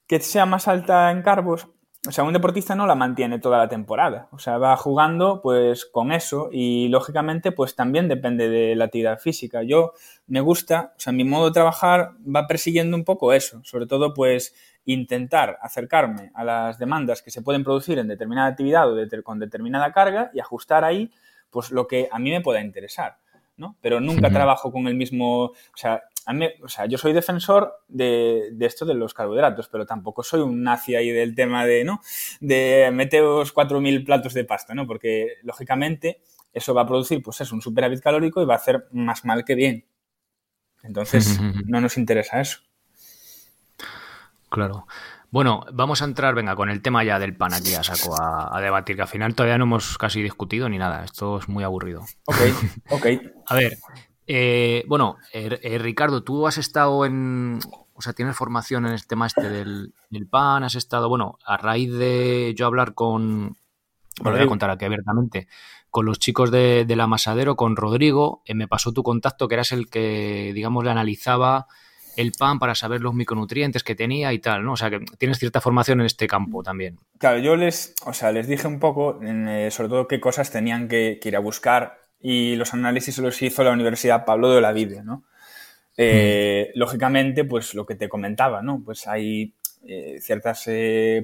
[0.07, 1.67] que sea más alta en carbos,
[2.07, 4.29] o sea, un deportista no la mantiene toda la temporada.
[4.31, 9.19] O sea, va jugando pues con eso y lógicamente pues también depende de la actividad
[9.19, 9.63] física.
[9.63, 9.93] Yo
[10.27, 14.13] me gusta, o sea, mi modo de trabajar va persiguiendo un poco eso, sobre todo
[14.13, 14.53] pues
[14.85, 19.91] intentar acercarme a las demandas que se pueden producir en determinada actividad o con determinada
[19.91, 21.11] carga y ajustar ahí
[21.49, 23.17] pues lo que a mí me pueda interesar.
[23.57, 23.77] ¿No?
[23.81, 26.03] Pero nunca trabajo con el mismo, o sea,
[26.63, 30.95] o sea, yo soy defensor de, esto de los carbohidratos, pero tampoco soy un nazi
[30.95, 32.01] ahí del tema de, ¿no?
[32.39, 34.87] De meteos 4.000 platos de pasta, ¿no?
[34.87, 38.87] Porque, lógicamente, eso va a producir, pues es un superávit calórico y va a hacer
[38.91, 39.85] más mal que bien.
[40.83, 42.59] Entonces, no nos interesa eso.
[44.49, 44.87] Claro.
[45.35, 48.57] Bueno, vamos a entrar, venga, con el tema ya del pan aquí a saco a,
[48.61, 51.03] debatir, que al final todavía no hemos casi discutido ni nada.
[51.03, 52.05] Esto es muy aburrido.
[52.23, 52.37] Ok,
[52.89, 53.05] ok.
[53.45, 53.77] a ver,
[54.27, 57.59] eh, bueno, eh, eh, Ricardo, tú has estado en,
[57.93, 59.93] o sea, tienes formación en el tema este del,
[60.29, 63.57] pan, has estado, bueno, a raíz de yo hablar con,
[64.21, 65.49] bueno, voy a contar aquí abiertamente,
[65.89, 69.73] con los chicos de, del amasadero, con Rodrigo, eh, me pasó tu contacto, que eras
[69.73, 71.67] el que, digamos, le analizaba
[72.15, 74.73] el pan para saber los micronutrientes que tenía y tal, ¿no?
[74.73, 76.99] O sea, que tienes cierta formación en este campo también.
[77.17, 80.87] Claro, yo les, o sea, les dije un poco, eh, sobre todo qué cosas tenían
[80.87, 85.23] que, ir a buscar y los análisis los hizo la Universidad Pablo de Olavide, ¿no?
[85.97, 86.79] Eh, mm.
[86.79, 88.81] Lógicamente, pues lo que te comentaba, ¿no?
[88.83, 89.53] Pues hay
[89.87, 90.65] eh, ciertas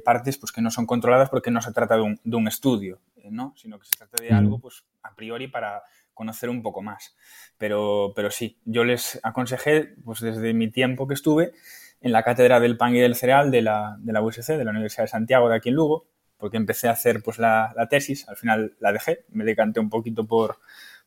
[0.03, 2.99] partes pues, que no son controladas porque no se trata de un, de un estudio,
[3.29, 3.53] ¿no?
[3.57, 4.35] Sino que se trata de mm.
[4.35, 5.83] algo, pues, a priori para
[6.21, 7.15] conocer un poco más.
[7.57, 11.51] Pero, pero sí, yo les aconsejé, pues desde mi tiempo que estuve
[11.99, 14.69] en la cátedra del pan y del cereal de la, de la USC, de la
[14.69, 16.05] Universidad de Santiago de aquí en Lugo,
[16.37, 20.27] porque empecé a hacer pues la, tesis, al final la dejé, me decanté un poquito
[20.27, 20.59] por,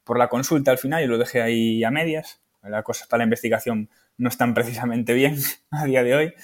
[0.02, 2.40] por la consulta al final y lo dejé ahí a medias.
[2.64, 5.36] La cosa para la investigación no están precisamente bien
[5.70, 6.34] a día de hoy,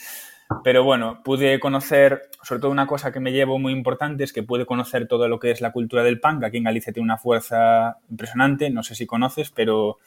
[0.63, 4.43] pero bueno, pude conocer, sobre todo una cosa que me llevo muy importante es que
[4.43, 7.05] pude conocer todo lo que es la cultura del pan, que aquí en Galicia tiene
[7.05, 9.99] una fuerza impresionante, no sé si conoces, pero,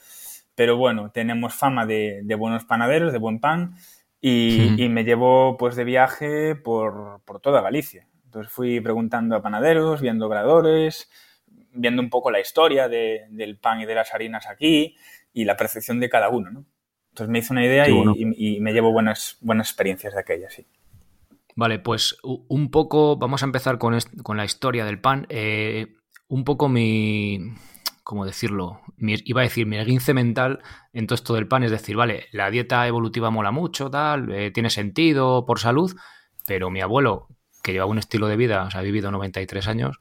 [0.54, 3.76] pero bueno, tenemos fama de, buenos panaderos, de buen pan,
[4.22, 8.08] y, me llevo pues de viaje por, toda Galicia.
[8.26, 11.10] Entonces fui preguntando a panaderos, viendo gradores,
[11.74, 14.96] viendo un poco la historia del pan y de las harinas aquí
[15.34, 16.66] y la percepción de cada uno, ¿no?
[17.14, 20.66] Entonces me hizo una idea y, me llevo buenas, buenas experiencias de aquella, sí.
[21.56, 25.28] Vale, pues un poco, vamos a empezar con, con la historia del pan.
[25.30, 25.94] Eh,
[26.28, 27.54] un poco mi,
[28.04, 28.82] ¿cómo decirlo?
[28.98, 32.50] iba a decir mi esguince mental en todo esto del pan, es decir, vale, la
[32.50, 35.96] dieta evolutiva mola mucho, tal, eh, tiene sentido por salud,
[36.48, 37.28] pero mi abuelo,
[37.62, 40.00] que llevaba un estilo de vida, o sea, ha vivido 93 años,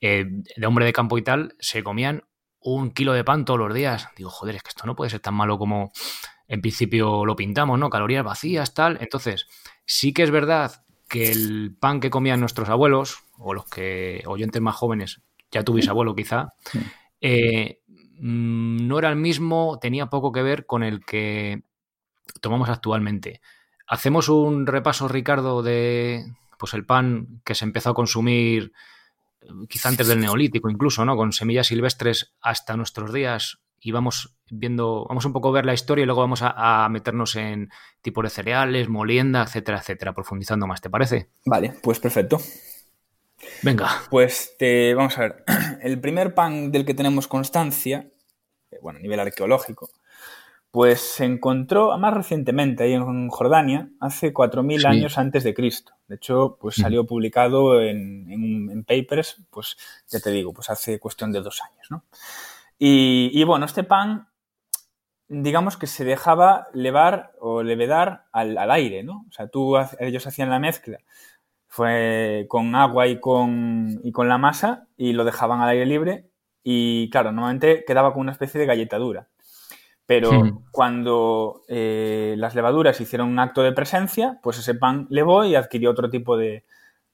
[0.00, 2.24] eh, de hombre de campo y tal, se comían
[2.60, 4.08] un kilo de pan todos los días.
[4.16, 5.92] Digo, joder, es que esto no puede ser tan malo como
[6.50, 7.88] en principio lo pintamos, ¿no?
[7.88, 8.98] Calorías vacías, tal.
[9.00, 9.46] Entonces,
[9.86, 14.60] sí que es verdad que el pan que comían nuestros abuelos, o los que oyentes
[14.60, 16.54] más jóvenes, ya tu abuelo quizá,
[17.20, 17.78] eh,
[18.18, 21.62] mm, no era el mismo, tenía poco que ver con el que
[22.40, 23.40] tomamos actualmente.
[23.86, 26.24] Hacemos un repaso, Ricardo, de
[26.58, 28.72] pues el pan que se empezó a consumir
[29.40, 31.16] eh, quizá antes del neolítico incluso, ¿no?
[31.16, 35.74] Con semillas silvestres hasta nuestros días y vamos viendo, vamos un poco a ver la
[35.74, 37.70] historia y luego vamos a, meternos en
[38.02, 41.30] tipos de cereales, molienda, etcétera, etcétera, profundizando más, ¿te parece?
[41.46, 42.38] Vale, pues perfecto.
[43.62, 43.88] Venga.
[44.10, 45.44] Pues te, vamos a ver,
[45.82, 48.10] el primer pan del que tenemos constancia,
[48.70, 49.90] eh, bueno, a nivel arqueológico,
[50.70, 55.94] pues se encontró más recientemente ahí en Jordania, hace 4.000 años antes de Cristo.
[56.06, 56.82] De hecho, pues mm.
[56.82, 59.76] salió publicado en, en, papers, pues
[60.08, 62.04] ya te digo, pues hace cuestión de dos años, ¿no?
[62.82, 64.28] Y, bueno, este pan,
[65.28, 69.26] digamos que se dejaba levar o levedar al, aire, ¿no?
[69.28, 70.98] O sea, tú, ellos hacían la mezcla
[71.72, 76.28] fue con agua y con, y con la masa y lo dejaban al aire libre
[76.64, 79.28] y claro, normalmente quedaba con una especie de galleta dura.
[80.04, 85.54] Pero cuando eh, las levaduras hicieron un acto de presencia, pues ese pan levó y
[85.54, 86.64] adquirió otro tipo de,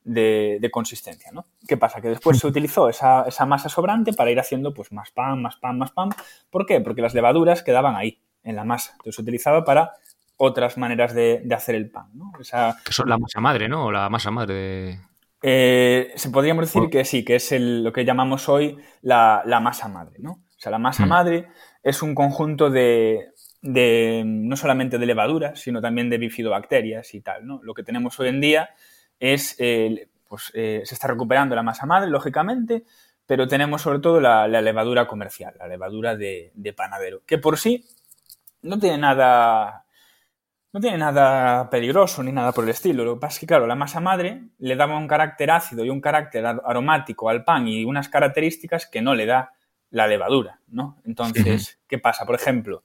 [0.06, 1.46] de, consistencia, ¿no?
[1.66, 2.00] ¿Qué pasa?
[2.00, 5.78] Que después se utilizó esa, masa sobrante para ir haciendo pues más pan, más pan,
[5.78, 6.10] más pan.
[6.50, 6.80] ¿Por qué?
[6.80, 8.92] Porque las levaduras quedaban ahí, en la masa.
[8.92, 9.92] Entonces se utilizaba para
[10.36, 12.32] otras maneras de, hacer el pan, ¿no?
[12.40, 13.86] Esa, que son la masa madre, ¿no?
[13.86, 14.98] O la masa madre de...
[15.42, 20.16] Eh, se podríamos decir que sí, que es lo que llamamos hoy la, masa madre,
[20.18, 20.32] ¿no?
[20.32, 21.08] O sea, la masa mm.
[21.08, 21.48] madre
[21.82, 27.60] es un conjunto de, no solamente de levaduras, sino también de bifidobacterias y tal, ¿no?
[27.62, 28.70] Lo que tenemos hoy en día
[29.20, 32.84] es, eh, pues eh, se está recuperando la masa madre, lógicamente,
[33.26, 37.84] pero tenemos sobre todo la, levadura comercial, la levadura de, panadero, que por sí
[38.62, 39.84] no tiene nada
[40.72, 43.02] no tiene nada peligroso ni nada por el estilo.
[43.02, 45.88] Lo que pasa es que, claro, la masa madre le daba un carácter ácido y
[45.88, 49.52] un carácter aromático al pan y unas características que no le da
[49.88, 50.98] la levadura, ¿no?
[51.06, 52.26] Entonces, ¿qué pasa?
[52.26, 52.84] Por ejemplo,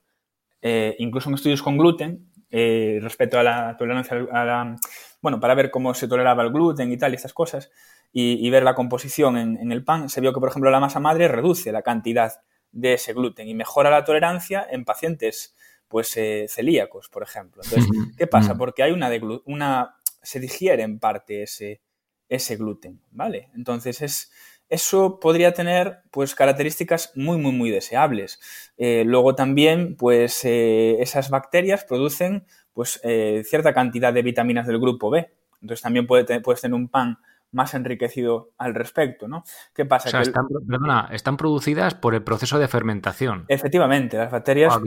[0.62, 4.78] eh, incluso en estudios con gluten, respecto a la tolerancia a la,
[5.22, 7.72] bueno, para ver cómo se toleraba el gluten y tal, y estas cosas,
[8.12, 11.28] y, ver la composición en, el pan, se vio que, por ejemplo, la masa madre
[11.28, 15.56] reduce la cantidad de ese gluten y mejora la tolerancia en pacientes
[15.88, 17.62] pues eh, celíacos, por ejemplo.
[17.64, 18.56] Entonces, ¿qué pasa?
[18.56, 19.10] Porque hay una,
[19.46, 21.82] una se digiere en parte ese,
[22.30, 23.50] ese gluten, ¿vale?
[23.54, 24.32] Entonces, es,
[24.72, 28.40] eso podría tener pues características muy, muy, muy deseables.
[28.78, 34.80] Eh, luego también, pues eh, esas bacterias producen pues eh, cierta cantidad de vitaminas del
[34.80, 35.32] grupo B.
[35.62, 37.18] Entonces también puede puedes tener un pan
[37.52, 39.44] más enriquecido al respecto, ¿no?
[39.74, 40.08] ¿Qué pasa?
[40.08, 43.46] O sea, están, perdona, están producidas por el proceso de fermentación.
[43.48, 44.80] Efectivamente, las bacterias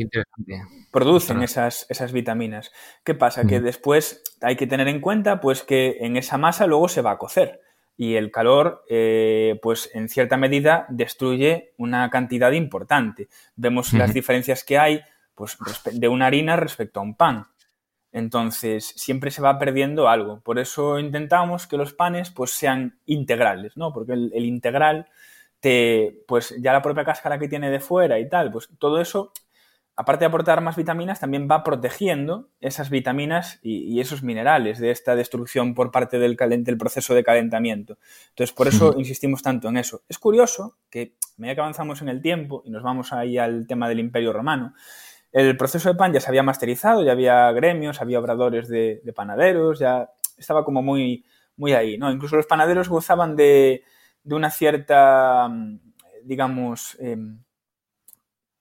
[0.90, 2.72] producen esas, esas vitaminas.
[3.04, 3.44] ¿Qué pasa?
[3.46, 7.12] Que después hay que tener en cuenta pues que en esa masa luego se va
[7.12, 7.60] a cocer.
[7.96, 13.28] y el calor, eh, pues en cierta medida destruye una cantidad importante.
[13.54, 15.00] Vemos las diferencias que hay
[15.36, 15.56] pues,
[15.92, 17.46] de una harina respecto a un pan.
[18.14, 20.40] Entonces, siempre se va perdiendo algo.
[20.40, 23.92] Por eso intentamos que los panes pues, sean integrales, ¿no?
[23.92, 25.08] Porque el, el integral,
[25.58, 29.32] te, pues ya la propia cáscara que tiene de fuera y tal, pues todo eso
[29.96, 35.14] aparte de aportar más vitaminas, también va protegiendo esas vitaminas y, esos minerales de esta
[35.14, 37.98] destrucción por parte del, del proceso de calentamiento.
[38.30, 40.02] Entonces, por eso insistimos tanto en eso.
[40.08, 43.66] Es curioso que, a medida que avanzamos en el tiempo y nos vamos ahí al
[43.66, 44.74] tema del Imperio Romano,
[45.34, 49.80] el proceso de pan ya se había masterizado, ya había gremios, había obradores de, panaderos,
[49.80, 51.24] ya estaba como muy,
[51.56, 52.10] muy ahí, ¿no?
[52.12, 53.82] Incluso los panaderos gozaban de,
[54.24, 55.50] una cierta,
[56.22, 57.40] digamos, em,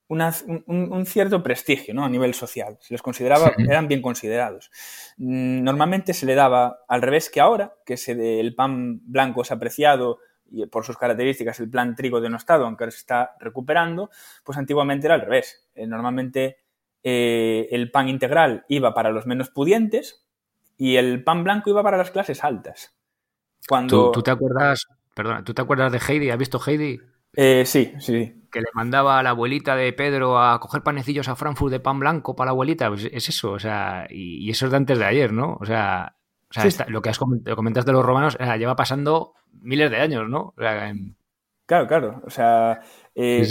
[0.07, 2.05] un, cierto prestigio ¿no?
[2.05, 2.77] a nivel social.
[2.81, 4.71] Se les consideraba, eran bien considerados.
[5.17, 9.51] Mm, normalmente se le daba al revés que ahora, que se, el pan blanco es
[9.51, 14.09] apreciado y por sus características el plan trigo denostado, aunque se está recuperando,
[14.43, 15.67] pues antiguamente era al revés.
[15.75, 16.62] Eh, normalmente
[17.03, 20.25] eh, el pan integral iba para los menos pudientes
[20.77, 22.95] y el pan blanco iba para las clases altas.
[23.67, 24.11] Cuando...
[24.11, 26.29] ¿Tú, te acuerdas, perdona, ¿tú te acuerdas de Heidi?
[26.29, 26.99] ¿Has visto Heidi?
[27.35, 31.35] Eh, sí, sí que le mandaba a la abuelita de Pedro a coger panecillos a
[31.35, 34.71] Frankfurt de pan blanco para la abuelita, pues es eso, o sea, y, eso es
[34.71, 35.57] de antes de ayer, ¿no?
[35.59, 36.15] O sea,
[36.87, 40.53] lo que has comentas de los romanos lleva pasando miles de años, ¿no?
[41.65, 42.79] Claro, claro, o sea,
[43.15, 43.43] eh,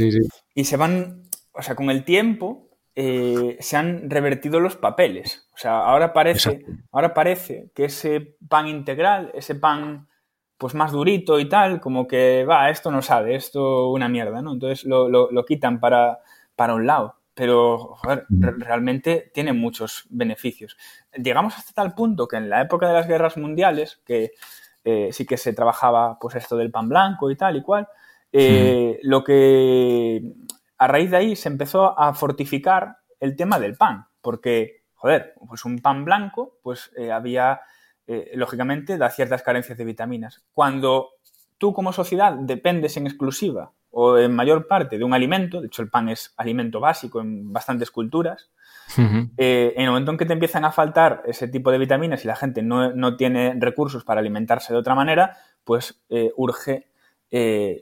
[0.54, 5.58] y se van, o sea, con el tiempo eh, se han revertido los papeles, o
[5.58, 10.08] sea, ahora parece, ahora parece que ese pan integral, ese pan
[10.62, 14.52] pues más durito y tal, como que, va, esto no sabe, esto una mierda, ¿no?
[14.52, 16.20] Entonces lo, lo, quitan para,
[16.54, 17.16] para un lado.
[17.34, 20.76] Pero, joder, realmente tiene muchos beneficios.
[21.14, 24.34] Llegamos hasta tal punto que en la época de las guerras mundiales, que
[24.84, 27.88] eh, sí que se trabajaba pues esto del pan blanco y tal y cual,
[28.32, 30.22] eh, lo que
[30.82, 35.64] a raíz de ahí se empezó a fortificar el tema del pan, porque, joder, pues
[35.64, 37.60] un pan blanco, pues eh, había
[38.08, 40.44] eh, lógicamente da ciertas carencias de vitaminas.
[40.52, 41.10] Cuando
[41.56, 45.82] tú como sociedad dependes en exclusiva o en mayor parte de un alimento, de hecho
[45.82, 48.50] el pan es alimento básico en bastantes culturas,
[49.36, 52.26] eh, en el momento en que te empiezan a faltar ese tipo de vitaminas y
[52.26, 56.02] la gente no, tiene recursos para alimentarse de otra manera, pues
[56.36, 56.88] urge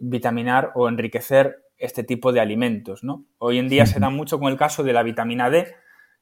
[0.03, 3.03] vitaminar o enriquecer este tipo de alimentos.
[3.03, 3.25] ¿no?
[3.39, 5.75] Hoy en día se da mucho con el caso de la vitamina D,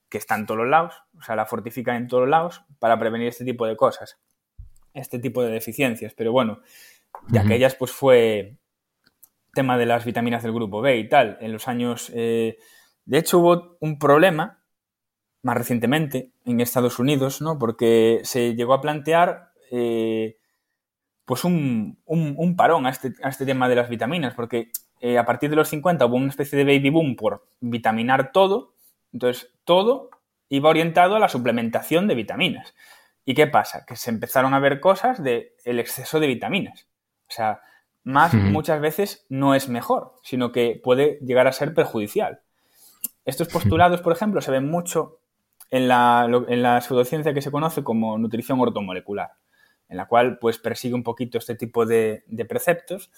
[0.09, 3.29] que está en todos los lados, o sea, la fortifican en todos lados para prevenir
[3.29, 4.18] este tipo de cosas,
[4.94, 6.14] este tipo de deficiencias.
[6.14, 6.61] Pero bueno,
[7.29, 8.57] ya que ellas pues fue
[9.53, 12.11] tema de las vitaminas del grupo B y tal, en los años...
[12.14, 12.59] Eh,
[13.05, 14.62] de hecho hubo un problema
[15.42, 17.59] más recientemente en Estados Unidos, ¿no?
[17.59, 20.37] Porque se llegó a plantear eh,
[21.25, 21.99] pues un,
[22.57, 25.68] parón a este, a este, tema de las vitaminas, porque eh, a partir de los
[25.68, 28.74] 50 hubo una especie de baby boom por vitaminar todo,
[29.12, 30.11] entonces, todo
[30.48, 32.74] iba orientado a la suplementación de vitaminas.
[33.24, 33.84] ¿Y qué pasa?
[33.87, 36.87] Que se empezaron a ver cosas del el exceso de vitaminas.
[37.28, 37.61] O sea,
[38.04, 42.40] más muchas veces no es mejor, sino que puede llegar a ser perjudicial.
[43.26, 45.20] Estos postulados, por ejemplo, se ven mucho
[45.70, 49.32] en la, en la pseudociencia que se conoce como nutrición ortomolecular,
[49.90, 53.11] en la cual pues persigue un poquito este tipo de, de preceptos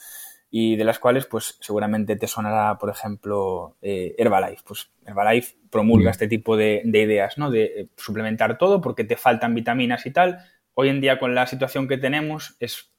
[0.50, 4.62] y de las cuales pues seguramente te sonará, por ejemplo, eh, Herbalife.
[4.66, 7.50] Pues Herbalife promulga este tipo de, ideas, ¿no?
[7.50, 10.38] De eh, suplementar todo porque te faltan vitaminas y tal.
[10.74, 12.92] Hoy en día con la situación que tenemos es,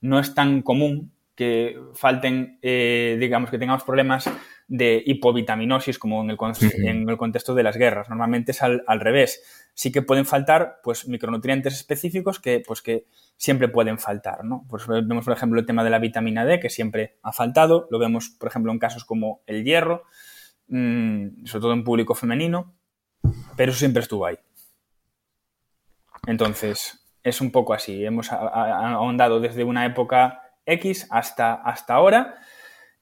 [0.00, 4.28] no es tan común que falten, eh, digamos, que tengamos problemas
[4.68, 6.38] de hipovitaminosis como en el,
[6.84, 8.08] en el contexto de las guerras.
[8.08, 9.42] Normalmente es al, al, revés.
[9.74, 13.04] Sí que pueden faltar pues, micronutrientes específicos que, pues, que
[13.36, 14.44] siempre pueden faltar.
[14.44, 14.64] ¿no?
[14.68, 17.86] Pues vemos, por ejemplo, el tema de la vitamina D, que siempre ha faltado.
[17.90, 20.04] Lo vemos, por ejemplo, en casos como el hierro,
[20.68, 22.74] mmm, sobre todo en público femenino,
[23.56, 24.38] pero eso siempre estuvo ahí.
[26.26, 28.04] Entonces, es un poco así.
[28.04, 32.36] Hemos ahondado desde una época X hasta, hasta ahora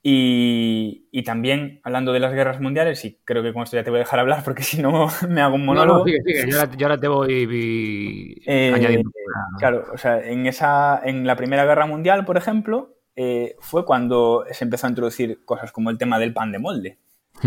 [0.07, 4.01] y, también hablando de las guerras mundiales, y creo que con esto ya te voy
[4.01, 6.05] a dejar hablar porque si no me hago un monólogo.
[6.07, 9.11] Yo, ahora, te voy eh, añadiendo.
[9.59, 14.45] Claro, o sea, en, esa, en la Primera Guerra Mundial, por ejemplo, eh, fue cuando
[14.51, 16.99] se empezó a introducir cosas como el tema del pan de molde.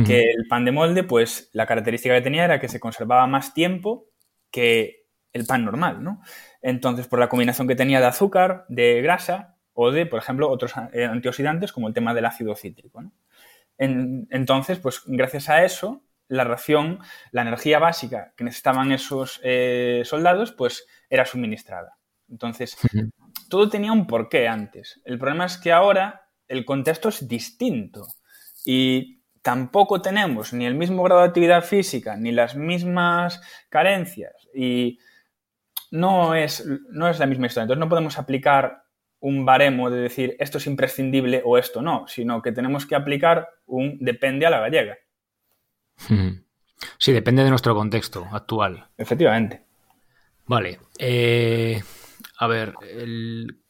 [0.05, 3.53] Que el pan de molde, pues la característica que tenía era que se conservaba más
[3.53, 4.05] tiempo
[4.51, 6.21] que el pan normal, ¿no?
[6.61, 10.73] Entonces, por la combinación que tenía de azúcar, de grasa, o de, por ejemplo, otros
[10.91, 13.03] eh, antioxidantes como el tema del ácido cítrico.
[13.77, 16.97] entonces, pues gracias a eso, la ración,
[17.31, 21.99] la energía básica que necesitaban esos eh, soldados, pues era suministrada.
[22.27, 22.75] Entonces,
[23.49, 24.99] todo tenía un porqué antes.
[25.05, 28.07] El problema es que ahora el contexto es distinto
[28.65, 34.97] y tampoco tenemos ni el mismo grado de actividad física, ni las mismas carencias y
[35.91, 37.65] no es, no es la misma historia.
[37.65, 38.86] Entonces no podemos aplicar
[39.19, 43.49] un baremo de decir esto es imprescindible o esto no, sino que tenemos que aplicar
[43.65, 44.97] un depende a la gallega.
[46.97, 48.87] Sí, depende de nuestro contexto actual.
[48.97, 49.63] Efectivamente.
[50.45, 50.79] Vale.
[50.99, 51.81] Eh,
[52.39, 52.73] a ver,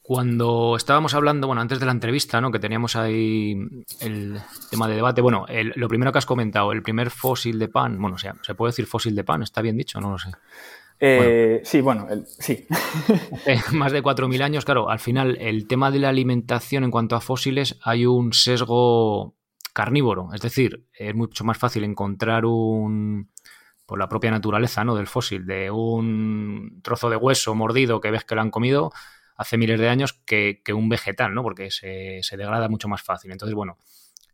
[0.02, 2.52] cuando estábamos hablando, bueno, antes de la entrevista, ¿no?
[2.52, 3.58] Que teníamos ahí
[4.02, 4.40] el
[4.70, 5.22] tema de debate.
[5.22, 5.46] Bueno,
[5.76, 8.72] lo primero que has comentado, el primer fósil de pan, bueno, o sea, ¿se puede
[8.72, 9.42] decir fósil de pan?
[9.42, 10.00] ¿Está bien dicho?
[10.02, 10.30] No lo sé.
[11.00, 12.66] Eh, sí, bueno, sí.
[13.74, 17.22] más de 4.000 años, claro, al final el tema de la alimentación en cuanto a
[17.22, 19.36] fósiles hay un sesgo
[19.74, 23.30] carnívoro, es decir, es mucho más fácil encontrar un,
[23.86, 24.96] por la propia naturaleza ¿no?
[24.96, 28.92] del fósil, de un trozo de hueso mordido que ves que lo han comido
[29.36, 31.44] hace miles de años que, un vegetal, ¿no?
[31.44, 33.32] porque se, se degrada mucho más fácil.
[33.32, 33.78] Entonces, bueno,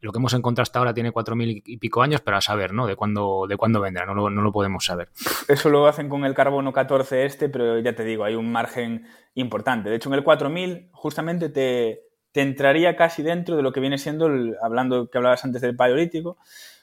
[0.03, 2.73] lo que hemos encontrado hasta ahora tiene cuatro mil y pico años, pero a saber,
[2.73, 2.85] ¿no?
[2.85, 5.09] De cuándo, de cuándo vendrá, no lo, no lo podemos saber.
[5.47, 9.07] Eso lo hacen con el carbono 14 este, pero ya te digo, hay un margen
[9.33, 9.89] importante.
[9.89, 12.01] De hecho, en el 4000 justamente te,
[12.33, 14.29] te entraría casi dentro de lo que viene siendo,
[14.61, 16.37] hablando que hablabas antes del paleolítico,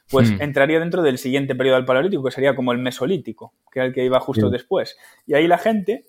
[0.09, 0.41] pues hmm.
[0.41, 3.93] entraría dentro del siguiente periodo del paleolítico, que sería como el mesolítico, que era el
[3.93, 4.97] que iba justo después.
[5.27, 6.05] Y ahí la gente,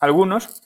[0.00, 0.62] algunos,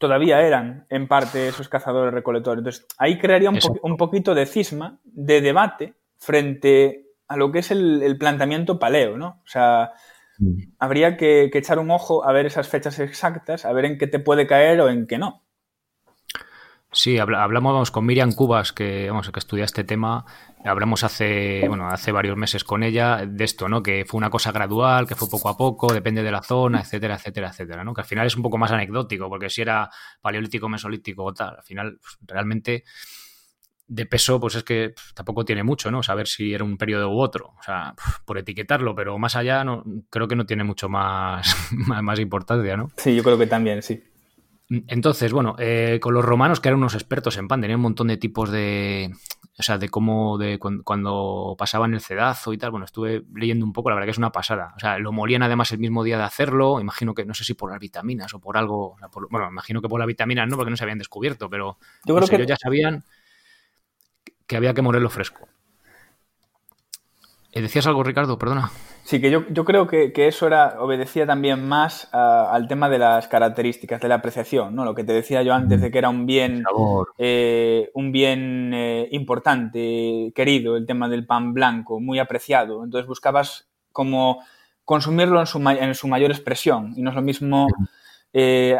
[0.00, 2.60] todavía eran en parte esos cazadores recolectores.
[2.60, 8.16] Entonces, ahí crearía un, poquito de cisma, de debate frente a lo que es el,
[8.18, 9.42] planteamiento paleo, ¿no?
[9.44, 9.92] O sea,
[10.38, 10.72] mm.
[10.78, 14.18] habría que, echar un ojo a ver esas fechas exactas, a ver en qué te
[14.18, 15.42] puede caer o en qué no.
[16.92, 20.24] Sí, hablamos con Miriam Cubas, que, vamos, que estudia este tema.
[20.64, 23.80] Hablamos hace, bueno, hace varios meses con ella de esto, ¿no?
[23.80, 27.14] Que fue una cosa gradual, que fue poco a poco, depende de la zona, etcétera,
[27.14, 27.94] etcétera, etcétera, ¿no?
[27.94, 29.88] Que al final es un poco más anecdótico, porque si era
[30.20, 32.84] paleolítico, mesolítico o tal, al final pues, realmente
[33.86, 36.02] de peso, pues es que tampoco tiene mucho, ¿no?
[36.02, 37.54] Saber si era un periodo u otro.
[37.58, 42.18] O sea, por etiquetarlo, pero más allá no, creo que no tiene mucho más, más
[42.18, 42.90] importancia, ¿no?
[42.96, 44.09] Sí, yo creo que también, sí.
[44.86, 48.06] Entonces, bueno, eh, con los romanos, que eran unos expertos en pan, tenían un montón
[48.06, 49.12] de tipos de.
[49.58, 50.38] O sea, de cómo.
[50.38, 52.70] de cuando, pasaban el cedazo y tal.
[52.70, 54.72] Bueno, estuve leyendo un poco, la verdad que es una pasada.
[54.76, 56.80] O sea, lo molían además el mismo día de hacerlo.
[56.80, 58.96] Imagino que, no sé si por las vitaminas o por algo.
[59.28, 61.78] bueno, imagino que por las vitaminas no, porque no se habían descubierto, pero.
[62.04, 62.36] Yo creo que.
[62.36, 63.02] Ellos ya sabían
[64.46, 65.48] que había que molerlo fresco.
[67.52, 68.38] Eh, ¿Decías algo, Ricardo?
[68.38, 68.70] Perdona.
[69.02, 74.00] Sí, que yo, creo que, eso era, obedecía también más al tema de las características,
[74.00, 74.84] de la apreciación, ¿no?
[74.84, 76.62] Lo que te decía yo antes de que era un bien,
[77.18, 82.84] eh, un bien eh, importante, querido, el tema del pan blanco, muy apreciado.
[82.84, 84.44] Entonces buscabas como
[84.84, 86.92] consumirlo en su, en su mayor expresión.
[86.96, 87.66] Y no es lo mismo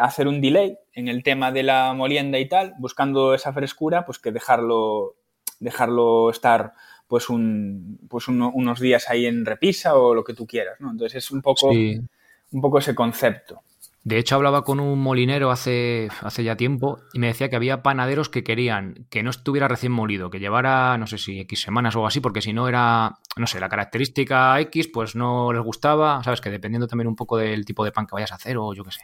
[0.01, 4.21] hacer un delay en el tema de la molienda y tal, buscando esa frescura, pues
[4.21, 5.17] que dejarlo,
[5.59, 6.75] dejarlo estar
[7.11, 10.93] pues, un, pues unos días ahí en repisa o lo que tú quieras, ¿no?
[10.93, 13.63] Entonces es un poco, un poco ese concepto.
[14.05, 17.83] De hecho, hablaba con un molinero hace, hace ya tiempo y me decía que había
[17.83, 21.97] panaderos que querían que no estuviera recién molido, que llevara, no sé si X semanas
[21.97, 25.63] o algo así, porque si no era, no sé, la característica X, pues no les
[25.63, 28.57] gustaba, sabes, que dependiendo también un poco del tipo de pan que vayas a hacer
[28.57, 29.01] o yo qué sé.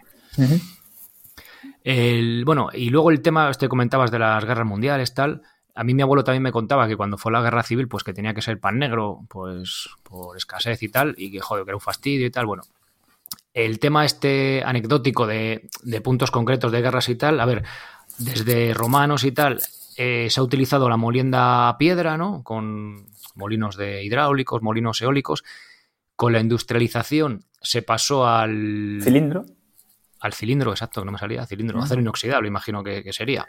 [1.83, 5.43] el, bueno, y luego el tema, este comentabas de las guerras mundiales, tal,
[5.77, 8.15] a mí mi abuelo también me contaba que cuando fue la guerra civil, pues que
[8.15, 11.77] tenía que ser pan negro, pues por escasez y tal, y que joder, que era
[11.77, 12.47] un fastidio y tal.
[12.47, 12.63] Bueno,
[13.53, 15.69] el tema este anecdótico de,
[16.03, 17.63] puntos concretos de guerras y tal, a ver,
[18.17, 19.61] desde romanos y tal,
[19.99, 22.43] eh, se ha utilizado la molienda a piedra, ¿no?
[22.43, 23.05] Con
[23.35, 25.45] molinos de hidráulicos, molinos eólicos.
[26.17, 29.01] Con la industrialización se pasó al...
[29.03, 29.45] ¿Cilindro?
[30.21, 33.47] Al cilindro, exacto, no me salía, cilindro, acero inoxidable, imagino que sería.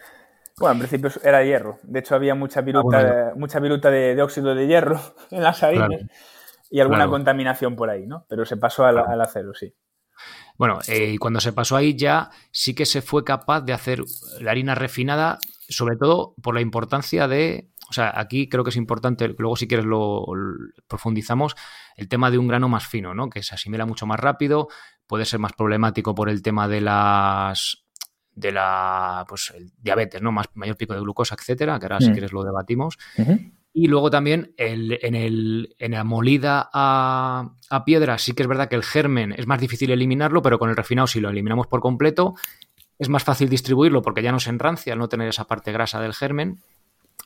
[0.59, 1.77] Bueno, en principio era hierro.
[1.83, 4.99] De hecho, había mucha viruta, ah, mucha viruta de, óxido de hierro
[5.31, 6.01] en las harinas
[6.69, 8.25] y alguna contaminación por ahí, ¿no?
[8.27, 9.73] Pero se pasó al, acero, sí.
[10.57, 14.01] Bueno, eh, y cuando se pasó ahí ya sí que se fue capaz de hacer
[14.41, 15.37] la harina refinada,
[15.69, 19.67] sobre todo por la importancia de, o sea, aquí creo que es importante, luego si
[19.67, 20.25] quieres lo,
[20.87, 21.55] profundizamos,
[21.95, 23.29] el tema de un grano más fino, ¿no?
[23.29, 24.67] Que se asimila mucho más rápido,
[25.05, 27.86] puede ser más problemático por el tema de las
[28.37, 30.31] de la pues el diabetes, ¿no?
[30.31, 32.13] Más, mayor pico de glucosa, etcétera, que ahora si mm.
[32.13, 32.97] quieres lo debatimos.
[33.73, 38.47] Y luego también el, en, el, en la molida a, a, piedra sí que es
[38.47, 41.67] verdad que el germen es más difícil eliminarlo, pero con el refinado si lo eliminamos
[41.67, 42.35] por completo
[42.99, 45.99] es más fácil distribuirlo porque ya no se enrancia al no tener esa parte grasa
[45.99, 46.59] del germen,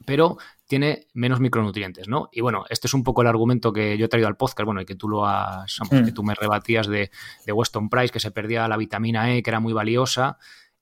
[0.06, 0.38] pero
[0.68, 2.30] tiene menos micronutrientes, ¿no?
[2.32, 4.82] Y bueno, este es un poco el argumento que yo he traído al podcast, bueno,
[4.82, 6.06] y que tú lo has, mm.
[6.06, 7.12] que tú me rebatías de,
[7.46, 10.38] de Weston Price, que se perdía la vitamina E, que era muy valiosa,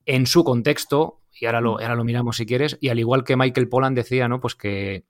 [0.06, 3.36] en su contexto, y ahora lo, ahora lo miramos si quieres, y al igual que
[3.36, 4.40] Michael Pollan decía, ¿no?
[4.40, 5.04] Pues que,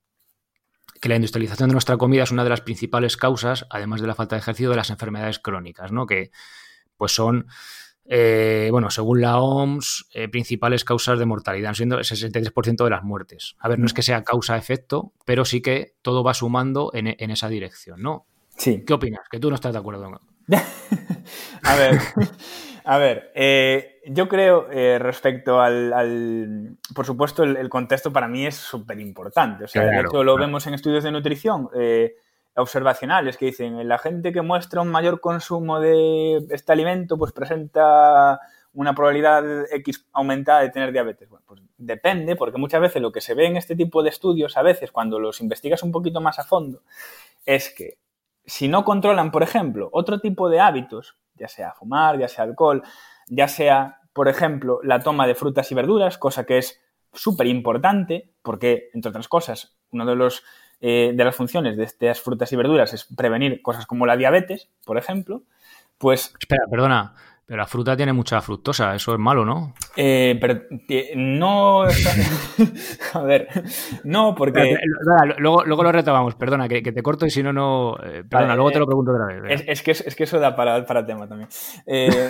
[1.00, 4.14] que la industrialización de nuestra comida es una de las principales causas, además de la
[4.14, 6.06] falta de ejercicio, de las enfermedades crónicas, ¿no?
[6.06, 6.30] Que
[6.96, 7.46] pues son
[8.12, 13.04] eh, bueno, según la OMS, eh, principales causas de mortalidad, siendo el 63% de las
[13.04, 13.54] muertes.
[13.60, 17.48] A ver, no es que sea causa-efecto, pero sí que todo va sumando en, esa
[17.48, 18.26] dirección, ¿no?
[18.56, 18.82] Sí.
[18.84, 19.28] ¿Qué opinas?
[19.30, 20.10] Que tú no estás de acuerdo.
[21.62, 22.00] a ver,
[22.84, 24.68] a ver, eh, yo creo
[24.98, 29.64] respecto al, por supuesto, el, contexto para mí es súper importante.
[29.64, 31.68] O sea, de hecho lo vemos en estudios de nutrición
[32.56, 38.40] observacionales que dicen la gente que muestra un mayor consumo de este alimento pues presenta
[38.72, 41.28] una probabilidad X aumentada de tener diabetes.
[41.28, 44.56] Bueno, pues depende, porque muchas veces lo que se ve en este tipo de estudios,
[44.56, 46.82] a veces cuando los investigas un poquito más a fondo,
[47.44, 47.98] es que
[48.44, 52.82] si no controlan, por ejemplo, otro tipo de hábitos, ya sea fumar, ya sea alcohol,
[53.26, 56.80] ya sea, por ejemplo, la toma de frutas y verduras, cosa que es
[57.12, 60.44] súper importante, porque, entre otras cosas, uno de los
[60.82, 64.70] eh, de las funciones de estas frutas y verduras es prevenir cosas como la diabetes,
[64.86, 65.42] por ejemplo,
[65.98, 66.34] pues...
[66.38, 67.14] Espera, perdona,
[67.50, 69.74] pero la fruta tiene mucha fructosa, eso es malo, ¿no?
[69.96, 70.60] Eh, pero
[71.16, 71.82] no...
[73.14, 73.48] a ver,
[74.04, 74.78] no, porque...
[75.38, 77.96] luego, luego lo retomamos, perdona, que, te corto y si no, no...
[78.04, 79.64] Eh, perdona, luego te lo pregunto otra vez.
[79.66, 81.48] Es, que, es que eso da para, para tema también.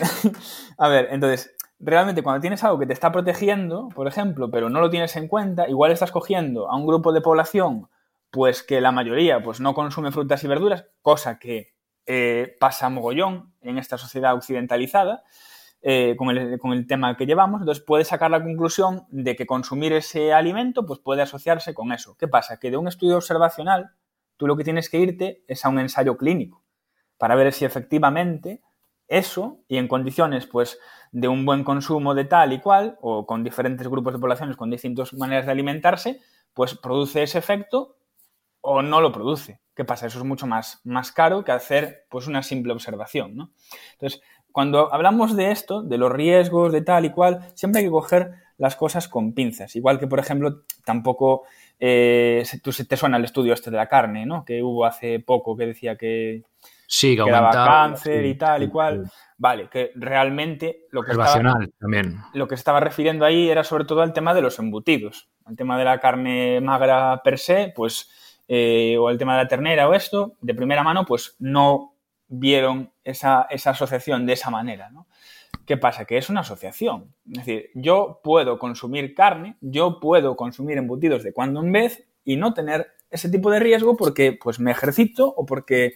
[0.78, 4.80] a ver, entonces, realmente cuando tienes algo que te está protegiendo, por ejemplo, pero no
[4.80, 7.90] lo tienes en cuenta, igual estás cogiendo a un grupo de población
[8.30, 11.74] pues que la mayoría pues, no consume frutas y verduras, cosa que
[12.06, 15.22] eh, pasa mogollón en esta sociedad occidentalizada
[15.82, 17.62] eh, con, el, tema que llevamos.
[17.62, 22.16] Entonces puedes sacar la conclusión de que consumir ese alimento pues, puede asociarse con eso.
[22.18, 22.58] ¿Qué pasa?
[22.58, 23.90] Que de un estudio observacional
[24.36, 26.62] tú lo que tienes que irte es a un ensayo clínico
[27.18, 28.62] para ver si efectivamente
[29.06, 30.78] eso y en condiciones pues
[31.12, 34.70] de un buen consumo de tal y cual o con diferentes grupos de poblaciones con
[34.70, 36.20] distintas maneras de alimentarse
[36.54, 37.96] pues produce ese efecto
[38.60, 39.60] o no lo produce.
[39.74, 40.06] ¿Qué pasa?
[40.06, 43.36] Eso es mucho más, más caro que hacer pues, una simple observación.
[43.36, 43.50] ¿no?
[43.92, 44.20] Entonces,
[44.52, 48.32] cuando hablamos de esto, de los riesgos, de tal y cual, siempre hay que coger
[48.58, 49.74] las cosas con pinzas.
[49.76, 51.44] Igual que, por ejemplo, tampoco
[51.78, 54.44] eh, tú, te suena el estudio este de la carne, ¿no?
[54.44, 56.42] Que hubo hace poco que decía que,
[56.86, 59.10] sí, que, daba cáncer y tal y cual.
[59.38, 62.18] Vale, que realmente lo que, estaba, también.
[62.34, 65.30] lo que estaba refiriendo ahí era sobre todo al tema de los embutidos.
[65.48, 68.10] El tema de la carne magra per se, pues
[68.52, 71.94] eh, o el tema de la ternera o esto, de primera mano, pues no
[72.26, 75.06] vieron esa, asociación de esa manera, ¿no?
[75.64, 76.04] ¿Qué pasa?
[76.04, 77.14] Que es una asociación.
[77.30, 82.34] Es decir, yo puedo consumir carne, yo puedo consumir embutidos de cuando en vez y
[82.34, 85.94] no tener ese tipo de riesgo porque pues me ejercito o porque,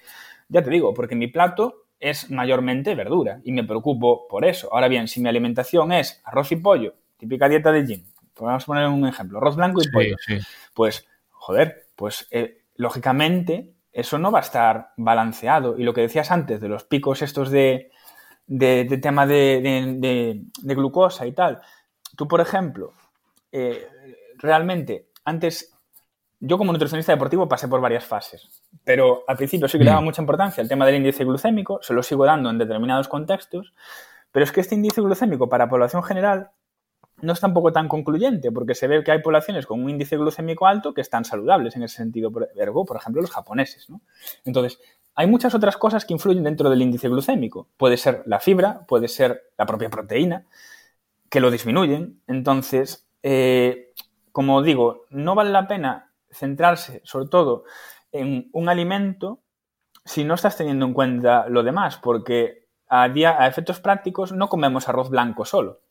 [0.49, 4.73] ya te digo, porque mi plato es mayormente verdura y me preocupo por eso.
[4.73, 8.63] Ahora bien, si mi alimentación es arroz y pollo, típica dieta de gym, pues vamos
[8.63, 10.15] a poner un ejemplo, arroz blanco y pollo,
[10.73, 15.79] pues, joder, pues eh, lógicamente eso no va a estar balanceado.
[15.79, 17.91] Y lo que decías antes de los picos estos de,
[19.01, 21.61] tema de, glucosa y tal,
[22.17, 22.93] tú, por ejemplo,
[23.53, 23.89] eh,
[24.37, 25.73] realmente, antes,
[26.41, 30.03] yo como nutricionista deportivo pasé por varias fases, pero al principio sí que le daba
[30.03, 30.05] mm.
[30.05, 33.73] mucha importancia al tema del índice glucémico, se lo sigo dando en determinados contextos,
[34.33, 36.51] pero es que este índice glucémico para población general
[37.21, 40.67] no es tampoco tan concluyente, porque se ve que hay poblaciones con un índice glucémico
[40.67, 42.49] alto que están saludables en ese sentido, por
[42.97, 43.89] ejemplo, los japoneses.
[43.89, 44.01] ¿no?
[44.45, 44.81] Entonces,
[45.15, 47.69] hay muchas otras cosas que influyen dentro del índice glucémico.
[47.77, 50.47] Puede ser la fibra, puede ser la propia proteína,
[51.31, 52.21] que lo disminuyen.
[52.27, 53.93] Entonces, eh,
[54.33, 57.65] como digo, no vale la pena centrarse sobre todo
[58.11, 59.41] en un alimento
[60.05, 64.49] si no estás teniendo en cuenta lo demás, porque a, día, a efectos prácticos no
[64.49, 65.84] comemos arroz blanco solo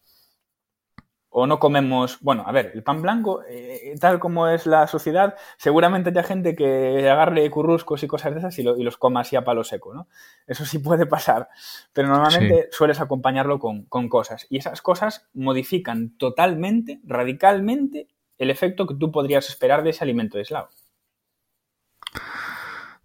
[1.36, 5.36] o no comemos, bueno, a ver, el pan blanco, eh, tal como es la sociedad,
[5.58, 9.44] seguramente haya gente que agarre curruscos y cosas de esas y, los coma así a
[9.44, 10.08] palo seco, ¿no?
[10.46, 11.50] Eso sí puede pasar,
[11.92, 18.08] pero normalmente sueles acompañarlo con, cosas y esas cosas modifican totalmente, radicalmente,
[18.38, 20.70] el efecto que tú podrías esperar de ese alimento de eslavo.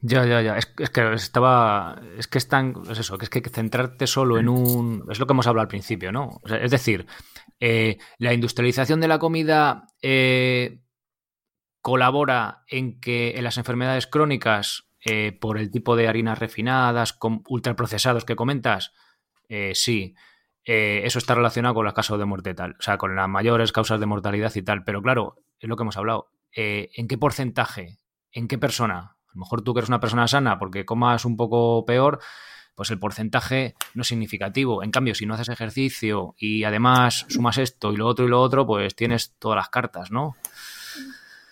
[0.00, 0.56] Ya, ya, ya.
[0.56, 2.00] Es, que estaba.
[2.16, 2.74] Es que es tan.
[2.88, 5.04] Es eso, que es que centrarte solo en un.
[5.10, 6.40] Es lo que hemos hablado al principio, ¿no?
[6.44, 7.06] es decir,
[7.58, 10.82] eh, la industrialización de la comida eh,
[11.80, 17.42] colabora en que en las enfermedades crónicas, eh, por el tipo de harinas refinadas, con
[17.48, 18.92] ultraprocesados que comentas,
[19.72, 20.14] sí.
[20.64, 23.98] eso está relacionado con las causas de muerte tal, o sea, con las mayores causas
[23.98, 24.84] de mortalidad y tal.
[24.84, 26.30] Pero claro, es lo que hemos hablado.
[26.52, 27.98] ¿En qué porcentaje?
[28.30, 29.17] ¿En qué persona?
[29.38, 32.18] Lo mejor tú que eres una persona sana porque comas un poco peor,
[32.74, 34.82] pues el porcentaje no es significativo.
[34.82, 38.42] En cambio, si no haces ejercicio y además sumas esto y lo otro y lo
[38.42, 40.34] otro, pues tienes todas las cartas, ¿no?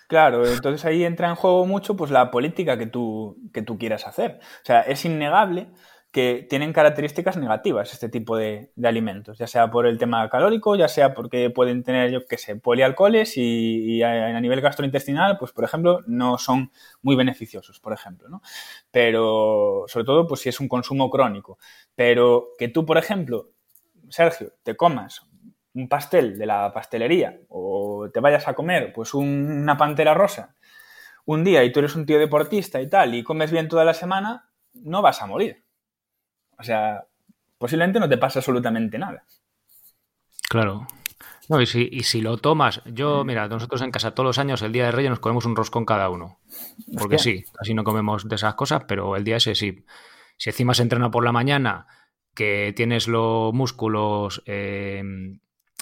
[0.09, 4.05] Claro, entonces ahí entra en juego mucho pues la política que tú, que tú quieras
[4.05, 4.41] hacer.
[4.41, 5.69] O sea, es innegable
[6.17, 10.89] que tienen características negativas este tipo de, alimentos, ya sea por el tema calórico, ya
[10.89, 16.01] sea porque pueden tener, yo qué sé, polialcoholes y, a, nivel gastrointestinal, pues por ejemplo,
[16.07, 18.41] no son muy beneficiosos, por ejemplo, ¿no?
[18.91, 21.59] Pero sobre todo, pues si es un consumo crónico.
[21.95, 23.51] Pero que tú, por ejemplo,
[24.09, 25.21] Sergio, te comas
[25.75, 30.57] un pastel de la pastelería o te vayas a comer pues una pantera rosa
[31.27, 33.93] un día y tú eres un tío deportista y tal y comes bien toda la
[33.93, 35.66] semana, no vas a morir
[36.59, 37.05] o sea,
[37.59, 39.25] posiblemente no te pasa absolutamente nada.
[40.49, 40.87] Claro.
[41.49, 44.63] No, y si, y si lo tomas, yo, mira, nosotros en casa todos los años,
[44.63, 46.41] el día de Reyes, nos comemos un roscón cada uno.
[46.99, 49.85] Porque sí, casi no comemos de esas cosas, pero el día ese sí.
[50.37, 51.87] Si encima se entrena por la mañana,
[52.35, 55.03] que tienes los músculos eh,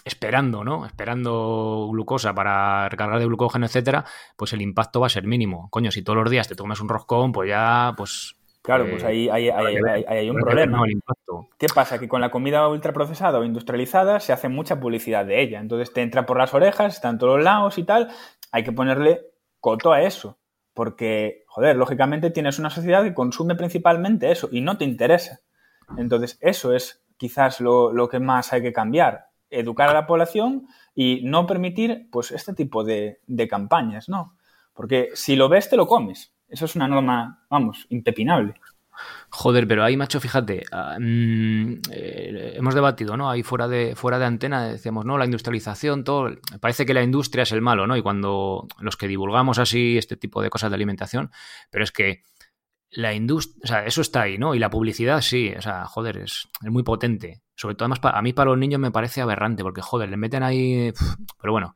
[0.04, 0.86] esperando, ¿no?
[0.86, 4.04] Esperando glucosa para recargar de glucógeno, etcétera,
[4.36, 5.68] pues el impacto va a ser mínimo.
[5.70, 9.28] Coño, si todos los días te tomas un roscón, pues ya, pues Claro, pues ahí
[9.28, 10.82] hay, un problema.
[11.58, 11.98] ¿Qué pasa?
[11.98, 15.60] Que con la comida ultraprocesada o industrializada se hace mucha publicidad de ella.
[15.60, 18.08] Entonces te entra por las orejas, está en todos los lados y tal.
[18.52, 19.20] Hay que ponerle
[19.60, 20.38] coto a eso.
[20.72, 25.40] Porque, joder, lógicamente tienes una sociedad que consume principalmente eso y no te interesa.
[25.98, 29.26] Entonces, eso es quizás lo, que más hay que cambiar.
[29.50, 34.38] Educar a la población y no permitir, pues, este tipo de, de campañas, ¿no?
[34.72, 36.33] Porque si lo ves, te lo comes.
[36.54, 38.54] Eso es una norma, vamos, impepinable.
[39.28, 43.28] Joder, pero ahí, macho, fíjate, ah, mm, eh, hemos debatido, ¿no?
[43.28, 46.30] Ahí fuera de, fuera de antena decíamos, no, la industrialización, todo.
[46.60, 47.96] Parece que la industria es el malo, ¿no?
[47.96, 51.32] Y cuando los que divulgamos así este tipo de cosas de alimentación,
[51.70, 52.22] pero es que
[52.90, 54.54] la industria, o sea, eso está ahí, ¿no?
[54.54, 57.42] Y la publicidad, sí, o sea, joder, es, muy potente.
[57.56, 60.44] Sobre todo, además, a mí para los niños me parece aberrante, porque, joder, le meten
[60.44, 60.92] ahí.
[61.40, 61.74] pero bueno,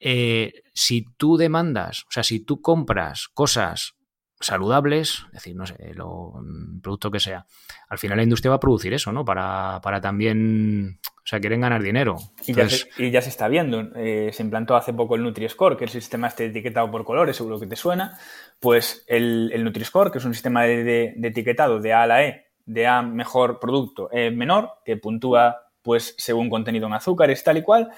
[0.00, 3.99] eh, si tú demandas, o sea, si tú compras cosas
[4.40, 7.46] saludables, es decir, no sé, lo mm, producto que sea.
[7.88, 9.24] Al final la industria va a producir eso, ¿no?
[9.24, 12.16] Para, para también, o sea, quieren ganar dinero.
[12.46, 13.90] Y, ya, se, está viendo.
[13.96, 17.36] Eh, se implantó hace poco el Nutri-Score, que es el sistema este etiquetado por colores,
[17.36, 18.18] seguro que te suena.
[18.58, 22.46] Pues el, el Nutri-Score, que es un sistema de, etiquetado de A a la E,
[22.64, 27.62] de A mejor producto, E menor, que puntúa pues según contenido en azúcares, tal y
[27.62, 27.90] cual.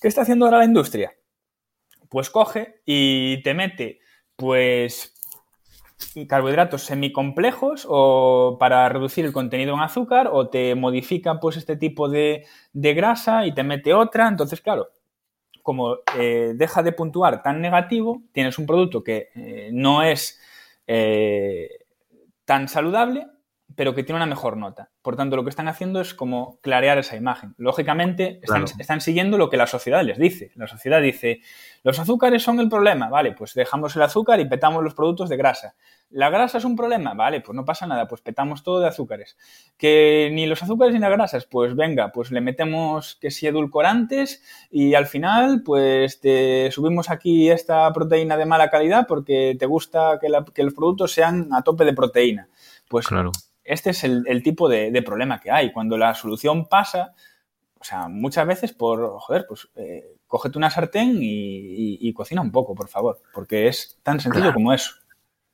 [0.00, 1.14] ¿Qué está haciendo ahora la industria?
[2.08, 4.00] Pues coge y te mete
[4.36, 5.14] pues
[6.28, 12.08] carbohidratos semicomplejos o para reducir el contenido en azúcar o te modifican pues este tipo
[12.08, 14.28] de, grasa y te mete otra.
[14.28, 14.90] Entonces, claro,
[15.62, 20.40] como eh, deja de puntuar tan negativo, tienes un producto que eh, no es
[20.86, 21.68] eh,
[22.44, 23.26] tan saludable,
[23.74, 24.90] pero que tiene una mejor nota.
[25.02, 27.54] Por tanto, lo que están haciendo es como clarear esa imagen.
[27.56, 30.52] Lógicamente, están, siguiendo lo que la sociedad les dice.
[30.54, 31.40] La sociedad dice,
[31.82, 35.36] los azúcares son el problema, vale, pues dejamos el azúcar y petamos los productos de
[35.36, 35.74] grasa.
[36.10, 39.36] La grasa es un problema, vale, pues no pasa nada, pues petamos todo de azúcares.
[39.78, 44.42] Que ni los azúcares ni las grasas, pues venga, pues le metemos que si edulcorantes
[44.70, 50.18] y al final, pues te subimos aquí esta proteína de mala calidad porque te gusta
[50.20, 52.48] que, que los productos sean a tope de proteína.
[52.88, 53.32] Pues claro
[53.64, 55.72] este es el, tipo de, problema que hay.
[55.72, 57.14] Cuando la solución pasa,
[57.78, 62.74] o sea, muchas veces por, joder, pues eh, cógete una sartén y, cocina un poco,
[62.74, 64.92] por favor, porque es tan sencillo como eso.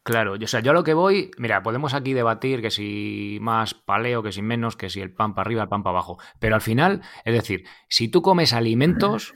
[0.02, 3.74] Claro, o sea, yo a lo que voy, mira, podemos aquí debatir que si más
[3.74, 6.54] paleo, que si menos, que si el pan para arriba, el pan para abajo, pero
[6.54, 9.34] al final, es decir, si tú comes alimentos,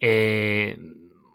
[0.00, 0.76] eh,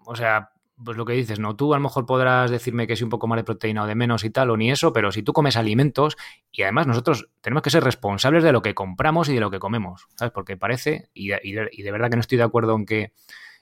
[0.06, 1.56] o sea, pues lo que dices, ¿no?
[1.56, 3.96] Tú a lo mejor podrás decirme que es un poco más de proteína o de
[3.96, 6.18] menos y tal, o ni eso, pero si tú comes alimentos,
[6.52, 9.60] y además nosotros tenemos que ser responsables de lo que compramos y de lo que
[9.60, 10.34] comemos, ¿sabes?
[10.34, 13.14] Porque parece, y de, verdad que no estoy de acuerdo en que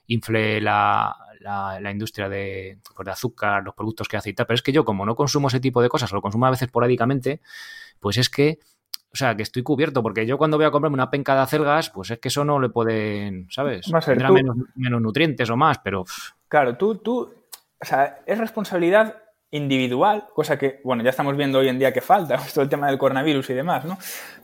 [0.06, 4.56] infle la, la, industria de, pues de, azúcar, los productos que hace y tal, pero
[4.56, 6.66] es que yo como no consumo ese tipo de cosas, o lo consumo a veces
[6.66, 7.40] esporádicamente,
[8.00, 8.58] pues es que
[9.14, 11.88] o sea, que estoy cubierto, porque yo cuando voy a comprarme una penca de acelgas,
[11.90, 13.86] pues es que eso no le pueden, ¿sabes?
[14.04, 16.04] Tendrá menos, menos, nutrientes o más, pero...
[16.48, 17.32] Claro, tú, tú,
[17.80, 22.00] o sea, es responsabilidad individual, cosa que, bueno, ya estamos viendo hoy en día que
[22.00, 23.96] falta, todo el tema del coronavirus y demás, ¿no?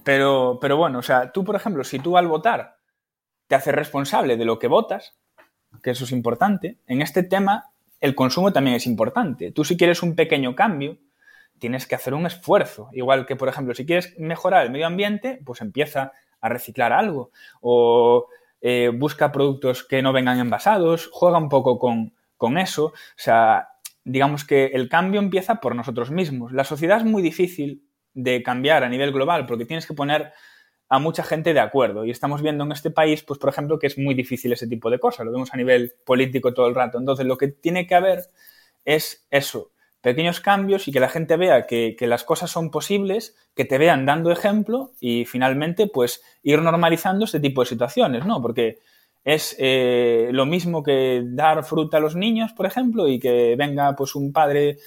[0.04, 2.76] Pero, pero bueno, o sea, tú, por ejemplo, si tú al votar
[3.48, 5.18] te haces responsable de lo que votas,
[5.82, 9.50] que eso es importante, en este tema el consumo también es importante.
[9.50, 10.96] Tú si quieres un pequeño cambio,
[11.60, 12.88] tienes que hacer un esfuerzo.
[12.92, 17.30] Igual que, por ejemplo, si quieres mejorar el medio ambiente, pues empieza a reciclar algo.
[17.60, 18.26] O
[18.60, 22.86] eh, busca productos que no vengan envasados, juega un poco con, con eso.
[22.86, 23.68] O sea,
[24.04, 26.52] digamos que el cambio empieza por nosotros mismos.
[26.52, 27.84] La sociedad es muy difícil
[28.14, 30.32] de cambiar a nivel global, porque tienes que poner
[30.88, 32.04] a mucha gente de acuerdo.
[32.04, 34.90] Y estamos viendo en este país, pues, por ejemplo, que es muy difícil ese tipo
[34.90, 35.24] de cosas.
[35.24, 36.98] Lo vemos a nivel político todo el rato.
[36.98, 38.24] Entonces, lo que tiene que haber
[38.84, 43.64] es eso, pequeños cambios y que la gente vea que, las cosas son posibles, que
[43.64, 48.40] te vean dando ejemplo y finalmente, pues, ir normalizando este tipo de situaciones, ¿no?
[48.40, 48.78] Porque
[49.24, 53.94] es eh, lo mismo que dar fruta a los niños, por ejemplo, y que venga,
[53.94, 54.78] pues, un padre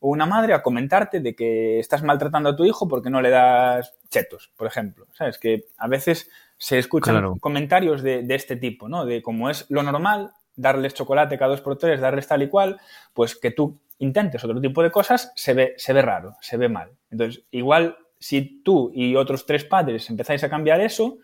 [0.00, 3.30] o una madre a comentarte de que estás maltratando a tu hijo porque no le
[3.30, 5.06] das chetos, por ejemplo.
[5.12, 5.38] ¿Sabes?
[5.38, 9.04] Que a veces se escuchan comentarios de, este tipo, ¿no?
[9.04, 12.80] De cómo es lo normal, darles chocolate cada dos por tres, darles tal y cual,
[13.14, 16.68] pues que tú intentes otro tipo de cosas, se ve, se ve raro, se ve
[16.68, 16.90] mal.
[17.10, 21.18] Entonces, igual si tú y otros tres padres empezáis a cambiar eso,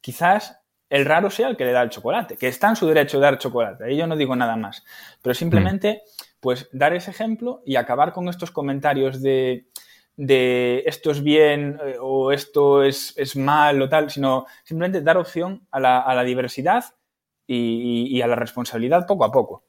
[0.00, 3.18] quizás el raro sea el que le da el chocolate, que está en su derecho
[3.18, 3.84] de dar chocolate.
[3.84, 4.84] Ahí yo no digo nada más.
[5.22, 6.02] Pero simplemente...
[6.40, 9.66] Pues dar ese ejemplo y acabar con estos comentarios de,
[10.86, 15.80] esto es bien eh, o esto es, mal o tal, sino simplemente dar opción a
[15.80, 16.84] la, diversidad
[17.46, 19.64] y, a la responsabilidad poco a poco.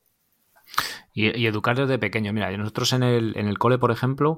[1.14, 2.34] Y, educar desde pequeño.
[2.34, 4.38] Mira, nosotros en el, en el cole, por ejemplo,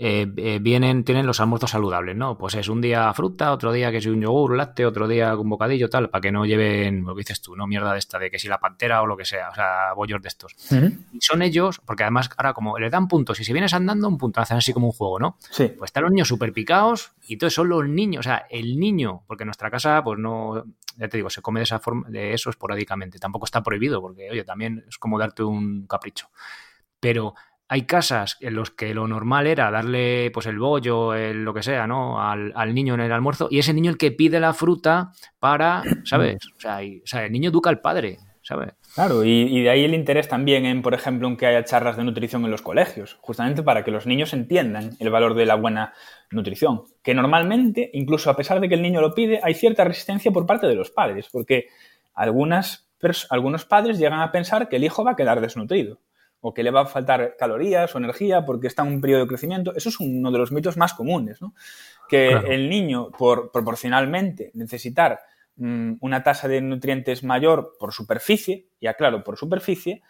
[0.00, 2.38] eh, eh, vienen, tienen los almuerzos saludables, ¿no?
[2.38, 5.48] Pues es un día fruta, otro día que si un yogur, lácteo, otro día un
[5.48, 7.66] bocadillo, tal, para que no lleven lo que dices tú, ¿no?
[7.66, 10.22] Mierda de esta, de que si la pantera o lo que sea, o sea, bollos
[10.22, 10.54] de estos.
[11.12, 14.18] Y son ellos, porque además ahora como les dan puntos y si vienes andando, un
[14.18, 15.36] punto, hacen así como un juego, ¿no?
[15.50, 15.72] Sí.
[15.76, 19.24] Pues están los niños súper picados y entonces son los niños, o sea, el niño,
[19.26, 20.62] porque en nuestra casa, pues no,
[20.98, 23.18] ya te digo, se come de esa forma, de eso esporádicamente.
[23.18, 26.28] Tampoco está prohibido, porque, oye, también es como darte un capricho.
[27.00, 27.34] Pero
[27.68, 31.62] hay casas en los que lo normal era darle pues el bollo, el, lo que
[31.62, 32.20] sea, ¿no?
[32.20, 36.38] Al, niño en el almuerzo y ese niño el que pide la fruta para, ¿sabes?
[36.56, 38.18] O sea, el niño educa al padre,
[38.48, 38.72] ¿sabes?
[38.94, 42.04] Claro, y, de ahí el interés también en, por ejemplo, en que haya charlas de
[42.04, 45.92] nutrición en los colegios, justamente para que los niños entiendan el valor de la buena
[46.30, 46.84] nutrición.
[47.02, 50.46] Que normalmente, incluso a pesar de que el niño lo pide, hay cierta resistencia por
[50.46, 51.66] parte de los padres, porque
[52.14, 52.88] algunas,
[53.28, 56.00] algunos padres llegan a pensar que el hijo va a quedar desnutrido
[56.40, 59.28] o que le va a faltar calorías o energía porque está en un periodo de
[59.28, 59.74] crecimiento.
[59.76, 61.52] Eso es uno de los mitos más comunes, ¿no?
[62.08, 65.18] Que el niño, por proporcionalmente necesitar
[65.58, 70.02] mm, una tasa de nutrientes mayor por superficie, ya claro, por superficie,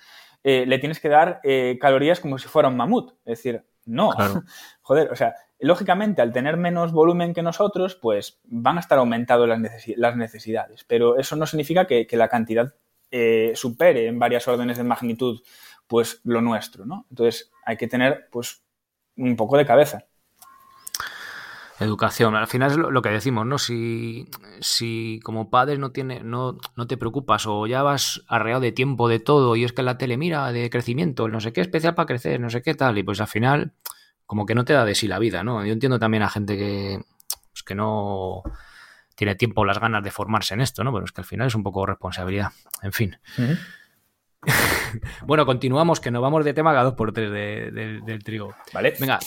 [0.45, 3.13] eh, le tienes que dar eh, calorías como si fuera un mamut.
[3.25, 4.11] Es decir, no,
[4.83, 9.49] joder, o sea, lógicamente al tener menos volumen que nosotros, pues van a estar aumentadas
[9.97, 12.75] las, necesidades, pero eso no significa que, la cantidad
[13.11, 15.41] eh, supere en varias órdenes de magnitud
[15.87, 17.07] pues lo nuestro, ¿no?
[17.11, 18.63] Entonces hay que tener pues
[19.17, 20.07] un poco de cabeza.
[21.81, 23.59] Educación, al final es lo, que decimos, ¿no?
[23.59, 24.29] Si,
[24.61, 29.09] si como padre no, tiene, no, no te preocupas o ya vas arreado de tiempo
[29.09, 32.07] de todo y es que la tele mira de crecimiento, no sé qué especial para
[32.07, 33.75] crecer, no sé qué tal, y pues al final
[34.27, 35.65] como que no te da de sí la vida, ¿no?
[35.65, 37.01] Yo entiendo también a gente que,
[37.53, 38.43] pues que no
[39.15, 40.93] tiene tiempo o las ganas de formarse en esto, ¿no?
[40.93, 42.53] Pero es que al final es un poco responsabilidad.
[42.83, 43.19] En fin.
[45.27, 48.55] bueno, continuamos, que nos vamos de tema a dos por tres del trigo.
[48.73, 48.95] Vale.
[49.01, 49.19] Venga.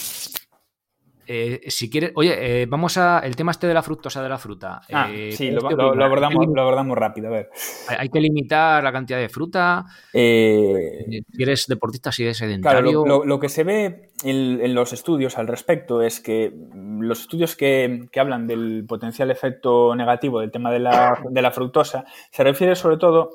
[1.34, 4.38] Eh, si quieres, oye, eh, vamos a el tema este de la fructosa de la
[4.38, 4.82] fruta.
[4.92, 7.50] Ah, eh, sí, lo, abordamos, lo, abordamos, rápido, a ver.
[7.88, 9.86] Hay, que limitar la cantidad de fruta.
[10.12, 13.04] si eres deportista, si eres sedentario.
[13.04, 16.52] Claro, lo, que se ve en, los estudios al respecto es que
[17.00, 21.52] los estudios que, que, hablan del potencial efecto negativo del tema de la, de la
[21.52, 23.30] fructosa se refiere sobre todo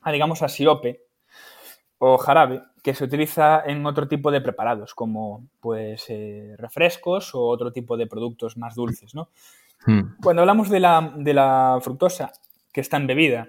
[0.00, 1.05] a, digamos, a sirope
[1.98, 7.42] o jarabe que se utiliza en otro tipo de preparados, como pues eh, refrescos o
[7.46, 9.30] otro tipo de productos más dulces, ¿no?
[9.86, 10.16] Hmm.
[10.22, 12.32] Cuando hablamos de la, de la, fructosa
[12.72, 13.48] que está embebida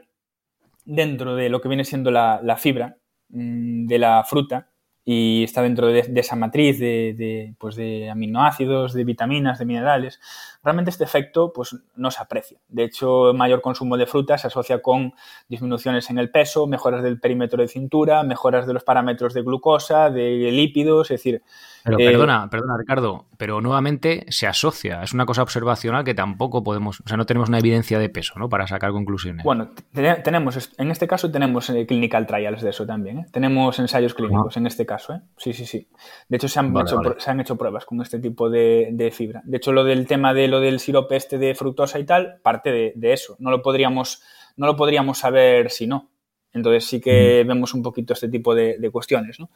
[0.86, 2.98] dentro de lo que viene siendo la, la fibra
[3.30, 4.68] mm, de la fruta,
[5.10, 10.20] y está dentro de, esa matriz de, pues de, aminoácidos, de vitaminas, de minerales,
[10.68, 12.60] realmente este efecto pues, no se aprecia.
[12.68, 15.14] De hecho, mayor consumo de fruta se asocia con
[15.48, 20.10] disminuciones en el peso, mejoras del perímetro de cintura, mejoras de los parámetros de glucosa,
[20.10, 21.42] de lípidos, es decir,
[21.88, 25.04] pero eh, perdona, perdona, Ricardo, pero nuevamente se asocia.
[25.04, 28.34] Es una cosa observacional que tampoco podemos, o sea, no tenemos una evidencia de peso,
[28.38, 28.50] ¿no?
[28.50, 29.46] Para sacar conclusiones.
[29.46, 33.26] Bueno, tenemos, en este caso tenemos eh, clinical trials de eso también, ¿eh?
[33.32, 35.22] Tenemos ensayos clínicos en este caso, ¿eh?
[35.38, 35.88] Sí, sí, sí.
[36.28, 39.42] De hecho, se han, hecho, Se han hecho pruebas con este tipo de, fibra.
[39.46, 42.94] De hecho, lo del tema de lo del sirope este de fructosa y tal, parte
[42.96, 43.36] de, eso.
[43.40, 44.22] No lo podríamos,
[44.56, 46.10] no lo podríamos saber si no.
[46.54, 49.50] Entonces sí que vemos un poquito este tipo de, de cuestiones, ¿no?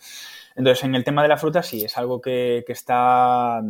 [0.55, 3.61] Entonces, en el tema de la fruta sí, es algo que, está,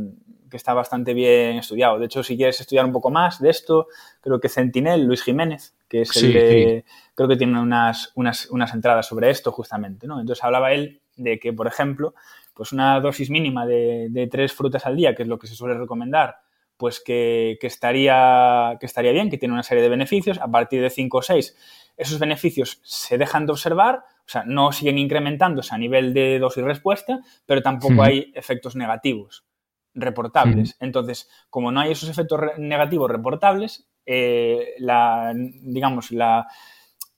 [0.49, 1.99] que está bastante bien estudiado.
[1.99, 3.87] De hecho, si quieres estudiar un poco más de esto,
[4.19, 8.73] creo que Centinel, Luis Jiménez, que es el de, creo que tiene unas, unas, unas
[8.73, 10.19] entradas sobre esto justamente, ¿no?
[10.19, 12.15] Entonces hablaba él de que, por ejemplo,
[12.53, 15.77] pues una dosis mínima de, tres frutas al día, que es lo que se suele
[15.77, 16.37] recomendar,
[16.81, 20.39] pues que, estaría, que estaría bien, que tiene una serie de beneficios.
[20.39, 21.55] A partir de 5 o 6,
[21.95, 26.63] esos beneficios se dejan de observar, o sea, no siguen incrementándose a nivel de dosis
[26.63, 29.45] respuesta, pero tampoco hay efectos negativos
[29.93, 30.75] reportables.
[30.79, 36.47] Entonces, como no hay esos efectos negativos reportables, eh, la, digamos, la,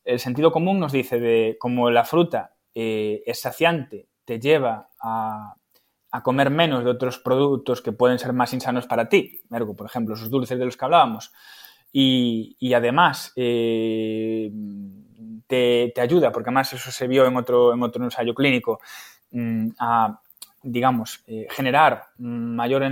[0.03, 5.55] el sentido común nos dice de como la fruta eh, es saciante, te lleva a,
[6.22, 10.14] comer menos de otros productos que pueden ser más insanos para ti, ergo, por ejemplo,
[10.14, 11.32] esos dulces de los que hablábamos,
[11.91, 14.51] y, además eh,
[15.47, 18.80] te, ayuda, porque además eso se vio en otro, en otro ensayo clínico,
[19.32, 20.20] mm, a,
[20.64, 22.84] digamos, eh, generar mayor,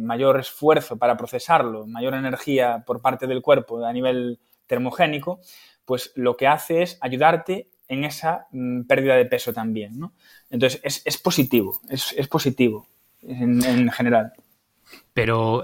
[0.00, 5.40] mayor esfuerzo para procesarlo, mayor energía por parte del cuerpo a nivel termogénico,
[5.84, 10.12] pues lo que hace es ayudarte en esa mm, pérdida de peso también, ¿no?
[10.50, 12.86] Entonces, es, positivo, es, positivo
[13.22, 14.32] en, general.
[15.12, 15.62] Pero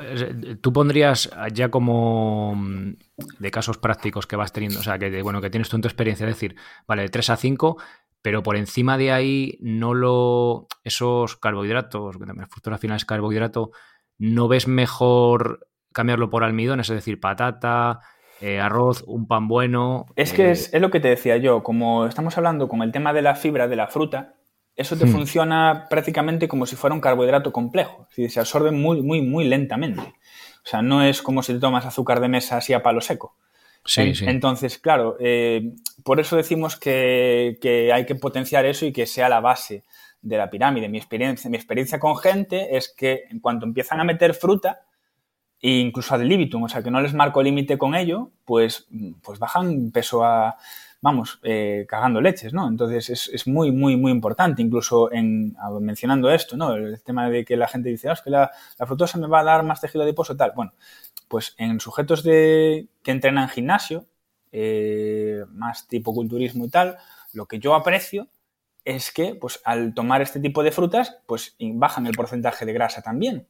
[0.61, 2.95] tú pondrías ya como mm,
[3.39, 5.89] de casos prácticos que vas teniendo, o sea, que bueno, que tienes tú en tu
[5.89, 6.57] experiencia, es decir,
[6.87, 7.77] vale, de 3 a 5,
[8.23, 13.71] pero por encima de ahí no lo esos carbohidratos, que también al final es carbohidrato,
[14.19, 18.01] no ves mejor cambiarlo por almidón, es decir, patata,
[18.41, 20.07] eh, arroz, un pan bueno.
[20.17, 23.13] Es que eh, es, lo que te decía yo, como estamos hablando con el tema
[23.13, 24.35] de la fibra de la fruta,
[24.77, 25.13] eso te hmm.
[25.13, 30.01] funciona prácticamente como si fuera un carbohidrato complejo, se absorbe muy, muy, muy lentamente.
[30.01, 33.37] O sea, no es como si te tomas azúcar de mesa así a palo seco.
[33.85, 34.27] Sí, sí.
[34.27, 35.73] Entonces, claro, eh,
[36.05, 39.85] por eso decimos que, que, hay que potenciar eso y que sea la base
[40.23, 40.89] de la pirámide.
[40.89, 44.83] Mi experiencia, mi experiencia con gente es que en cuanto empiezan a meter fruta,
[45.61, 48.89] e incluso ad libitum, o sea, que no les marco límite con ello, pues,
[49.23, 50.57] pues bajan peso a,
[51.03, 52.69] vamos, eh, cagando leches, ¿no?
[52.69, 56.75] Entonces es, es, muy, muy, muy importante, incluso en, mencionando esto, ¿no?
[56.75, 59.41] El tema de que la gente dice, ah, es que la, la, fructosa me va
[59.41, 60.53] a dar más tejido adiposo, tal.
[60.57, 60.73] Bueno,
[61.29, 64.07] pues en sujetos de, que entrenan gimnasio,
[64.53, 66.99] eh, más tipo culturismo y tal,
[67.33, 68.29] lo que yo aprecio
[68.85, 73.03] es que, pues al tomar este tipo de frutas, pues bajan el porcentaje de grasa
[73.03, 73.47] también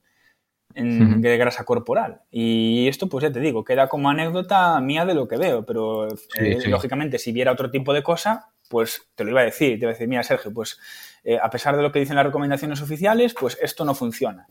[0.75, 2.23] de grasa corporal.
[2.31, 6.09] Y esto, pues ya te digo, queda como anécdota mía de lo que veo, pero
[6.39, 9.85] eh, lógicamente si viera otro tipo de cosa, pues te lo iba a decir, te
[9.85, 10.79] iba a decir, mira Sergio, pues
[11.25, 14.47] eh, a pesar de lo que dicen las recomendaciones oficiales, pues esto no funciona.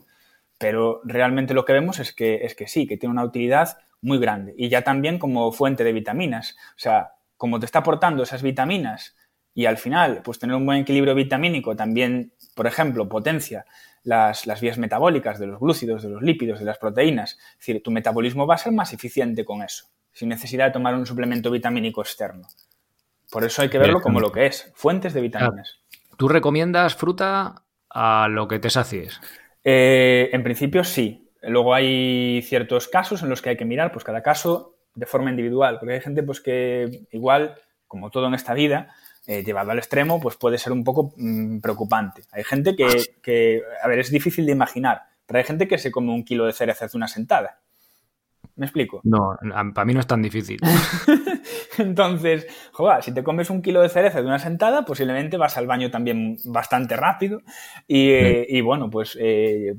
[0.58, 4.18] Pero realmente lo que vemos es que, es que sí, que tiene una utilidad muy
[4.18, 4.54] grande.
[4.56, 6.56] Y ya también como fuente de vitaminas.
[6.76, 9.16] O sea, como te está aportando esas vitaminas
[9.54, 13.66] y al final, pues tener un buen equilibrio vitamínico también, por ejemplo, potencia
[14.02, 17.38] las, vías metabólicas de los glúcidos, de los lípidos, de las proteínas.
[17.52, 20.94] Es decir, tu metabolismo va a ser más eficiente con eso, sin necesidad de tomar
[20.94, 22.46] un suplemento vitamínico externo.
[23.30, 25.80] Por eso hay que verlo como lo que es, fuentes de vitaminas.
[26.16, 29.20] ¿Tú recomiendas fruta a lo que te sacies?
[29.64, 31.28] Eh, en principio sí.
[31.42, 35.30] Luego hay ciertos casos en los que hay que mirar, pues cada caso de forma
[35.30, 37.54] individual, porque hay gente pues que igual,
[37.86, 38.94] como todo en esta vida,
[39.30, 42.22] eh, llevado al extremo, pues puede ser un poco mm, preocupante.
[42.32, 46.12] Hay gente que, a ver, es difícil de imaginar, pero hay gente que se come
[46.12, 47.60] un kilo de cereza hace una sentada.
[48.56, 49.00] ¿Me explico?
[49.04, 49.38] No,
[49.72, 50.58] para mí no es tan difícil.
[51.78, 55.68] Entonces, joder, si te comes un kilo de cereza de una sentada, posiblemente vas al
[55.68, 57.40] baño también bastante rápido
[57.86, 59.76] y, eh, bueno, pues eh,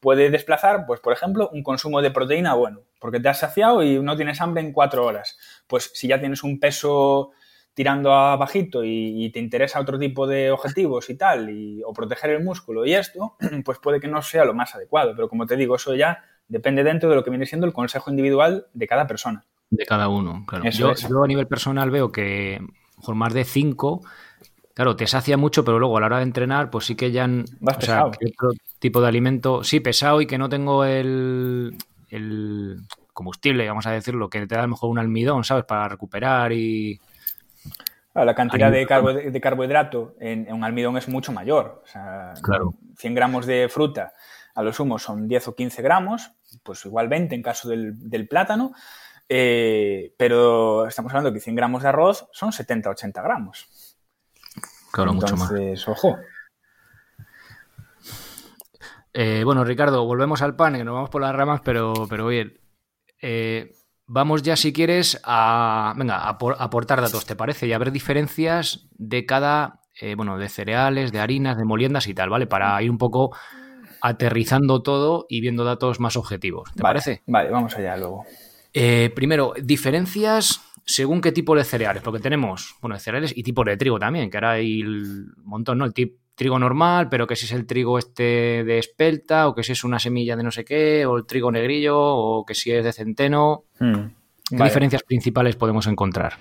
[0.00, 4.00] puede desplazar, pues por ejemplo, un consumo de proteína bueno, porque te has saciado y
[4.00, 5.36] no tienes hambre en cuatro horas.
[5.66, 7.32] Pues si ya tienes un peso
[7.76, 12.30] tirando a bajito y, te interesa otro tipo de objetivos y tal, y, o proteger
[12.30, 15.12] el músculo y esto, pues puede que no sea lo más adecuado.
[15.14, 18.08] Pero como te digo, eso ya depende dentro de lo que viene siendo el consejo
[18.08, 19.44] individual de cada persona.
[19.68, 20.64] De cada uno, claro.
[20.70, 22.62] Yo, a nivel personal veo que
[23.04, 24.00] por más de cinco,
[24.72, 27.28] claro, te sacia mucho, pero luego a la hora de entrenar, pues sí que ya...
[27.60, 28.06] Vas pesado.
[28.06, 31.76] otro tipo de alimento, sí, pesado y que no tengo el,
[32.08, 32.78] el
[33.12, 35.66] combustible, vamos a decirlo, que te da a lo mejor un almidón, ¿sabes?
[35.66, 36.98] Para recuperar y
[38.24, 41.82] la cantidad de, carbohidrato en, un almidón es mucho mayor.
[41.84, 42.74] O sea, claro.
[42.96, 44.12] 100 gramos de fruta
[44.56, 48.72] a lo sumo son 10 o 15 gramos, pues igual 20 en caso del, plátano,
[49.28, 53.96] eh, pero estamos hablando que 100 gramos de arroz son 70 o 80 gramos.
[54.90, 55.52] Claro, mucho más.
[55.88, 56.16] ojo.
[59.12, 62.58] Eh, bueno, Ricardo, volvemos al pan, que nos vamos por las ramas, pero, pero oye,
[63.20, 63.74] eh,
[64.08, 67.66] Vamos ya, si quieres, a, venga, aportar datos, ¿te parece?
[67.66, 72.14] Y a ver diferencias de cada, eh, bueno, de cereales, de harinas, de moliendas y
[72.14, 72.46] tal, ¿vale?
[72.46, 73.36] Para ir un poco
[74.00, 76.70] aterrizando todo y viendo datos más objetivos.
[76.74, 77.22] ¿Te parece?
[77.26, 78.24] Vale, vamos allá luego.
[78.72, 83.76] Eh, primero, diferencias según qué tipo de cereales, porque tenemos, bueno, cereales y tipo de
[83.76, 85.84] trigo también, que ahora hay un montón, ¿no?
[85.84, 85.92] El
[86.36, 89.82] trigo normal, pero que si es el trigo este de espelta, o que si es
[89.82, 92.92] una semilla de no sé qué, o el trigo negrillo, o que si es de
[92.92, 93.64] centeno.
[93.80, 94.10] Hmm.
[94.48, 96.34] ¿Qué diferencias principales podemos encontrar?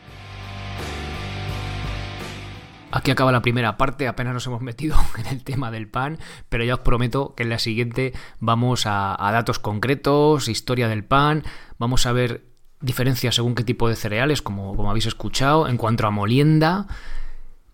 [2.91, 6.19] Aquí acaba la primera parte, apenas nos hemos metido en el tema del pan,
[6.49, 11.03] pero ya os prometo que en la siguiente vamos a, a datos concretos, historia del
[11.03, 11.43] pan,
[11.79, 12.45] vamos a ver
[12.81, 16.87] diferencias según qué tipo de cereales, como, como habéis escuchado, en cuanto a molienda,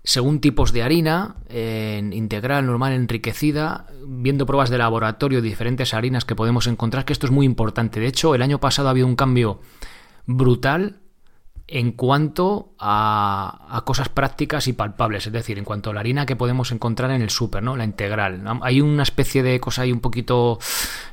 [0.03, 6.35] según tipos de harina, en integral, normal, enriquecida, viendo pruebas de laboratorio diferentes harinas que
[6.35, 7.99] podemos encontrar, que esto es muy importante.
[7.99, 9.61] De hecho, el año pasado ha habido un cambio
[10.25, 11.01] brutal
[11.73, 16.35] en cuanto a, cosas prácticas y palpables, es decir, en cuanto a la harina que
[16.35, 17.77] podemos encontrar en el súper, ¿no?
[17.77, 18.43] La integral.
[18.61, 20.59] Hay una especie de cosa ahí un poquito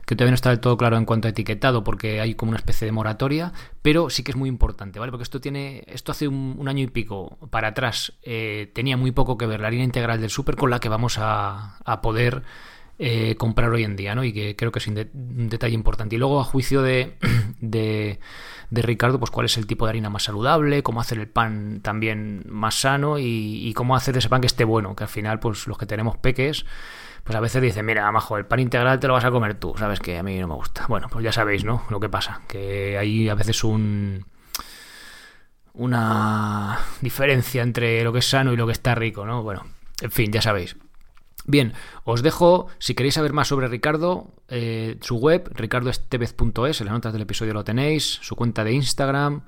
[0.05, 2.59] que todavía no está del todo claro en cuanto a etiquetado, porque hay como una
[2.59, 3.53] especie de moratoria,
[3.83, 5.13] pero sí que es muy importante, ¿vale?
[5.13, 9.39] Porque esto tiene, esto hace un, año y pico para atrás eh, tenía muy poco
[9.39, 12.43] que ver la harina integral del súper con la que vamos a, poder
[12.99, 14.25] eh, comprar hoy en día, ¿no?
[14.25, 16.17] Y que creo que es un, detalle importante.
[16.17, 16.83] Y luego, a juicio
[17.61, 18.19] de
[18.71, 21.81] de Ricardo, pues cuál es el tipo de harina más saludable, cómo hacer el pan
[21.83, 25.67] también más sano y, cómo hacer ese pan que esté bueno, que al final, pues
[25.67, 26.67] los que tenemos peques,
[27.25, 29.75] pues a veces dicen, mira, majo, el pan integral te lo vas a comer tú,
[29.79, 30.87] sabes que a mí no me gusta.
[30.89, 31.85] Bueno, pues ya sabéis, ¿no?
[31.91, 34.27] Lo que pasa, que hay a veces un
[35.75, 39.43] una diferencia entre lo que es sano y lo que está rico, ¿no?
[39.43, 39.65] Bueno,
[40.01, 40.77] en fin, ya sabéis.
[41.49, 41.73] Bien,
[42.05, 47.15] os dejo, si queréis saber más sobre Ricardo, eh, su web, ricardoestevez.es, en las notas
[47.15, 49.45] del episodio lo tenéis, su cuenta de Instagram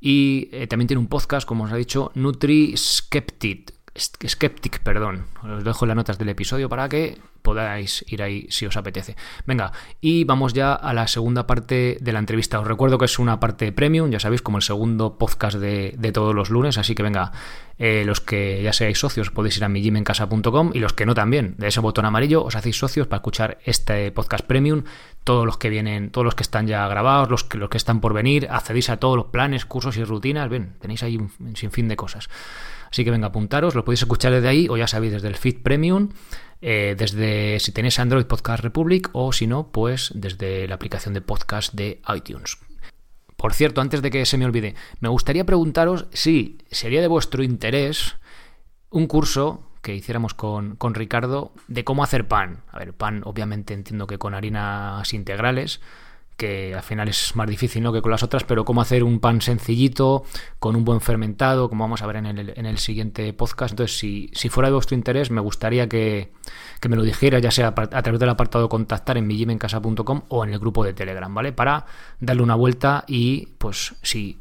[0.00, 2.74] y eh, también tiene un podcast, como os ha dicho, Nutri
[4.00, 5.26] Skeptic, perdón.
[5.42, 9.16] Os dejo las notas del episodio para que podáis ir ahí si os apetece.
[9.46, 12.60] Venga, y vamos ya a la segunda parte de la entrevista.
[12.60, 16.34] Os recuerdo que es una parte premium, ya sabéis, como el segundo podcast de, todos
[16.34, 17.32] los lunes, así que venga,
[17.78, 21.54] eh, los que ya seáis socios podéis ir a mijimencasa.com y los que no también,
[21.56, 24.82] de ese botón amarillo os hacéis socios para escuchar este podcast premium,
[25.24, 28.00] todos los que vienen, todos los que están ya grabados, los que, los que están
[28.00, 31.88] por venir, accedéis a todos los planes, cursos y rutinas, ven, tenéis ahí un sinfín
[31.88, 32.28] de cosas.
[32.90, 35.62] Así que venga, apuntaros, lo podéis escuchar desde ahí o ya sabéis desde el feed
[35.62, 36.08] premium,
[36.60, 41.20] eh, desde si tenéis Android Podcast Republic o si no, pues desde la aplicación de
[41.20, 42.58] podcast de iTunes.
[43.36, 47.42] Por cierto, antes de que se me olvide, me gustaría preguntaros si sería de vuestro
[47.42, 48.16] interés
[48.90, 52.62] un curso que hiciéramos con, con Ricardo de cómo hacer pan.
[52.70, 55.80] A ver, pan obviamente entiendo que con harinas integrales,
[56.40, 57.92] que al final es más difícil ¿no?
[57.92, 60.24] que con las otras, pero cómo hacer un pan sencillito,
[60.58, 63.72] con un buen fermentado, como vamos a ver en el, en el siguiente podcast.
[63.72, 66.32] Entonces, si, si, fuera de vuestro interés, me gustaría que,
[66.88, 70.58] me lo dijera, ya sea a través del apartado contactar en millimencasa.com o en el
[70.58, 71.52] grupo de Telegram, ¿vale?
[71.52, 71.84] Para
[72.20, 74.40] darle una vuelta y, pues, si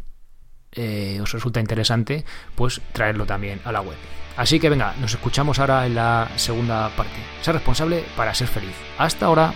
[0.72, 2.24] eh, os resulta interesante,
[2.56, 4.19] pues traerlo también a la web.
[4.38, 7.20] Así que venga, nos escuchamos ahora en la segunda parte.
[7.42, 8.76] Ser responsable para ser feliz.
[8.98, 9.54] Hasta ahora.